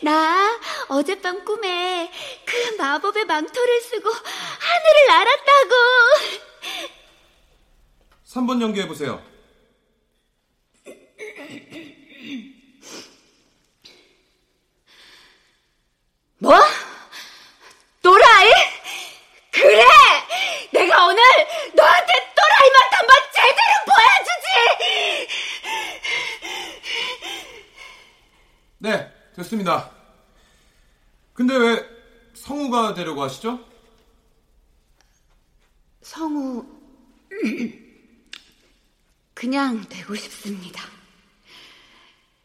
나 0.00 0.58
어젯밤 0.92 1.42
꿈에 1.44 2.12
그 2.44 2.76
마법의 2.76 3.24
망토를 3.24 3.80
쓰고 3.80 4.10
하늘을 4.10 5.06
날았다고. 5.08 5.74
3번 8.26 8.60
연기해 8.60 8.86
보세요. 8.86 9.22
뭐? 16.38 16.60
또라이? 18.02 18.50
그래! 19.50 19.84
내가 20.72 21.06
오늘 21.06 21.22
너한테 21.74 22.12
또라이 22.12 22.70
맛 22.72 22.98
한번 22.98 23.16
제대로 23.32 23.72
보여주지! 23.86 25.28
네, 28.78 29.10
됐습니다. 29.36 30.01
근데 31.34 31.56
왜 31.56 31.84
성우가 32.34 32.94
되려고 32.94 33.22
하시죠? 33.22 33.64
성우, 36.02 36.66
그냥 39.34 39.88
되고 39.88 40.14
싶습니다. 40.14 40.82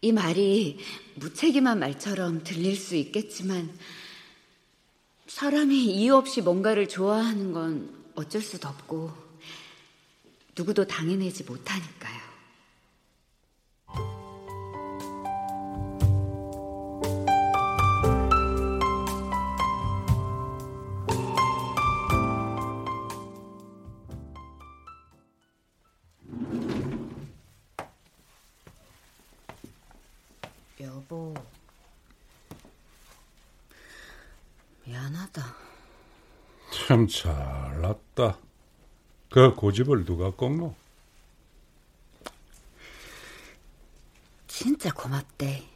이 0.02 0.12
말이 0.12 0.80
무책임한 1.16 1.80
말처럼 1.80 2.44
들릴 2.44 2.76
수 2.76 2.96
있겠지만, 2.96 3.78
사람이 5.28 5.86
이유 5.86 6.16
없이 6.16 6.42
뭔가를 6.42 6.88
좋아하는 6.88 7.52
건 7.52 7.94
어쩔 8.16 8.42
수도 8.42 8.70
없고, 8.70 9.12
누구도 10.56 10.86
당해내지 10.86 11.44
못하니까 11.44 11.97
잘났다. 37.18 38.38
그 39.32 39.55
고집을 39.55 40.05
누가 40.05 40.30
꺾노? 40.32 40.76
진짜 44.47 44.93
고맙대. 44.93 45.68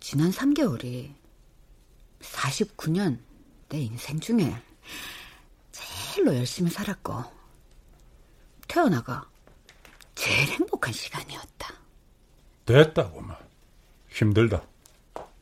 지난 0.00 0.30
3개월이 0.30 1.12
49년 2.20 3.18
내 3.68 3.78
인생 3.80 4.20
중에 4.20 4.54
제일로 5.72 6.34
열심히 6.36 6.70
살았고 6.70 7.24
태어나가 8.68 9.28
제일 10.14 10.48
행복한 10.48 10.92
시간이었다. 10.92 11.74
됐다고만. 12.66 13.36
힘들다. 14.10 14.62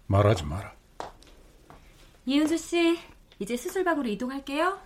말하지 0.07 0.44
마라. 0.44 0.74
이은수 2.26 2.59
씨, 2.59 2.98
이제 3.39 3.57
수술방으로 3.57 4.09
이동할게요. 4.09 4.78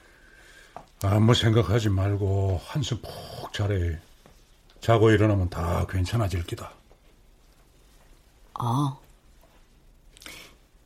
아무 1.02 1.34
생각하지 1.34 1.88
말고 1.88 2.60
한숨 2.64 3.00
푹 3.00 3.52
자래. 3.52 4.00
자고 4.80 5.10
일어나면 5.10 5.50
다 5.50 5.86
괜찮아질 5.88 6.44
기다. 6.44 6.72
어. 8.58 9.00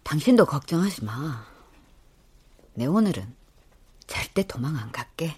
당신도 0.03 0.47
걱정하지 0.47 1.05
마. 1.05 1.45
내 2.75 2.87
오늘은 2.87 3.35
절대 4.07 4.47
도망 4.47 4.77
안 4.77 4.93
갈게. 4.93 5.35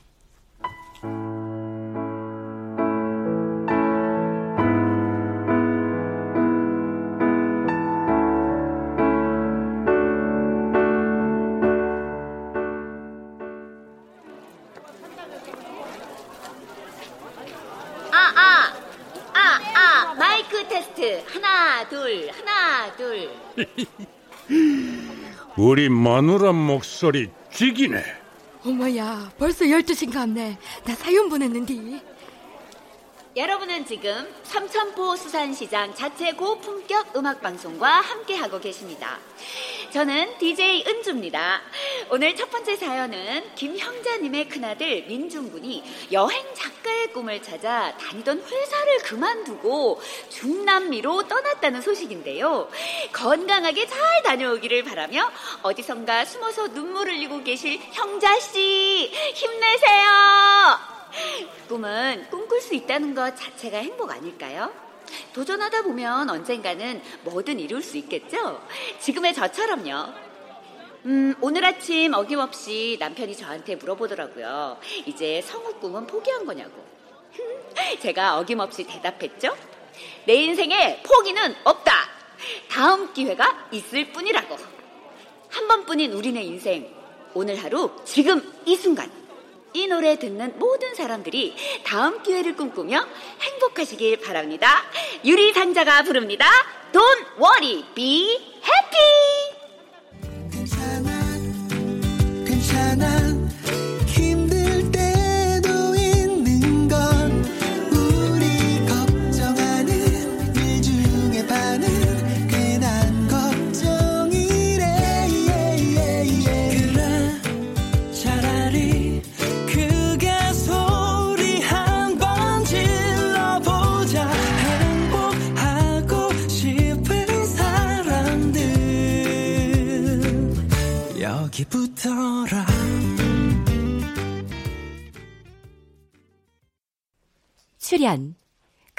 테스트. 20.76 21.24
하나, 21.26 21.88
둘, 21.88 22.30
하나, 22.30 22.94
둘. 22.96 23.30
우리 25.56 25.88
마누라 25.88 26.52
목소리 26.52 27.30
죽이네. 27.50 28.04
어머야, 28.62 29.32
벌써 29.38 29.64
12시인 29.64 30.12
같네. 30.12 30.58
나 30.84 30.94
사연 30.94 31.30
보냈는디. 31.30 32.02
여러분은 33.36 33.86
지금 33.86 34.28
삼천포 34.42 35.16
수산시장 35.16 35.94
자체 35.94 36.32
고품격 36.32 37.16
음악방송과 37.16 38.00
함께하고 38.00 38.60
계십니다. 38.60 39.18
저는 39.96 40.36
DJ 40.36 40.84
은주입니다. 40.86 41.62
오늘 42.10 42.36
첫 42.36 42.50
번째 42.50 42.76
사연은 42.76 43.54
김형자님의 43.54 44.46
큰아들 44.50 45.06
민중군이 45.06 45.82
여행 46.12 46.44
작가의 46.54 47.14
꿈을 47.14 47.42
찾아 47.42 47.96
다니던 47.96 48.42
회사를 48.42 48.98
그만두고 48.98 49.98
중남미로 50.28 51.28
떠났다는 51.28 51.80
소식인데요. 51.80 52.68
건강하게 53.14 53.86
잘 53.86 54.22
다녀오기를 54.22 54.84
바라며 54.84 55.32
어디선가 55.62 56.26
숨어서 56.26 56.74
눈물 56.74 57.08
흘리고 57.08 57.42
계실 57.42 57.80
형자씨 57.92 59.10
힘내세요! 59.32 60.78
꿈은 61.68 62.26
꿈꿀 62.28 62.60
수 62.60 62.74
있다는 62.74 63.14
것 63.14 63.34
자체가 63.34 63.78
행복 63.78 64.10
아닐까요? 64.10 64.85
도전하다 65.32 65.82
보면 65.82 66.28
언젠가는 66.30 67.02
뭐든 67.24 67.60
이룰 67.60 67.82
수 67.82 67.96
있겠죠? 67.98 68.62
지금의 69.00 69.34
저처럼요. 69.34 70.26
음, 71.06 71.34
오늘 71.40 71.64
아침 71.64 72.14
어김없이 72.14 72.96
남편이 72.98 73.36
저한테 73.36 73.76
물어보더라고요. 73.76 74.78
이제 75.06 75.40
성우 75.42 75.74
꿈은 75.74 76.06
포기한 76.06 76.44
거냐고. 76.44 76.84
제가 78.00 78.38
어김없이 78.38 78.84
대답했죠. 78.84 79.56
내 80.26 80.34
인생에 80.34 81.02
포기는 81.02 81.54
없다. 81.64 81.92
다음 82.68 83.12
기회가 83.12 83.68
있을 83.70 84.12
뿐이라고. 84.12 84.56
한 85.48 85.68
번뿐인 85.68 86.12
우리네 86.12 86.42
인생. 86.42 86.92
오늘 87.34 87.62
하루, 87.62 87.90
지금 88.04 88.52
이 88.64 88.74
순간. 88.76 89.10
이 89.72 89.86
노래 89.86 90.18
듣는 90.18 90.58
모든 90.58 90.94
사람들이 90.94 91.54
다음 91.84 92.22
기회를 92.22 92.56
꿈꾸며 92.56 93.06
행복하시길 93.40 94.20
바랍니다. 94.20 94.84
유리 95.24 95.52
상자가 95.52 96.02
부릅니다. 96.02 96.46
Don't 96.92 97.26
worry, 97.38 97.84
be 97.94 98.38
happy! 98.64 99.65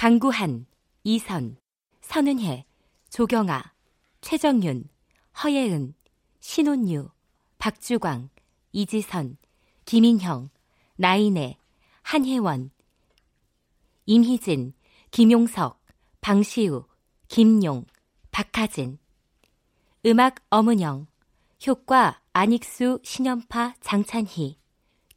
강구한, 0.08 0.66
이선, 1.04 1.58
선은혜, 2.00 2.64
조경아, 3.10 3.74
최정윤, 4.22 4.88
허예은, 5.44 5.96
신혼유, 6.40 7.10
박주광, 7.58 8.30
이지선, 8.72 9.36
김인형, 9.84 10.50
나인애, 10.96 11.58
한혜원, 12.04 12.72
임희진, 14.06 14.72
김용석, 15.12 15.84
방시우, 16.22 16.86
김용, 17.28 17.84
박하진. 18.32 19.00
음악 20.06 20.36
엄은영, 20.50 21.08
효과 21.68 22.22
안익수, 22.32 23.02
신연파, 23.04 23.76
장찬희, 23.82 24.58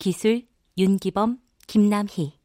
기술 0.01 0.49
윤기범, 0.77 1.41
김남희. 1.69 2.41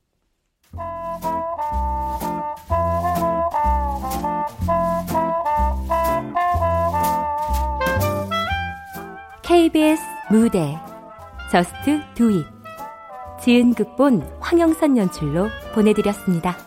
KBS 9.48 10.02
무대 10.32 10.76
저스트 11.52 12.02
두잇 12.16 12.48
지은 13.40 13.76
극본 13.76 14.28
황영선 14.40 14.98
연출로 14.98 15.50
보내드렸습니다. 15.76 16.58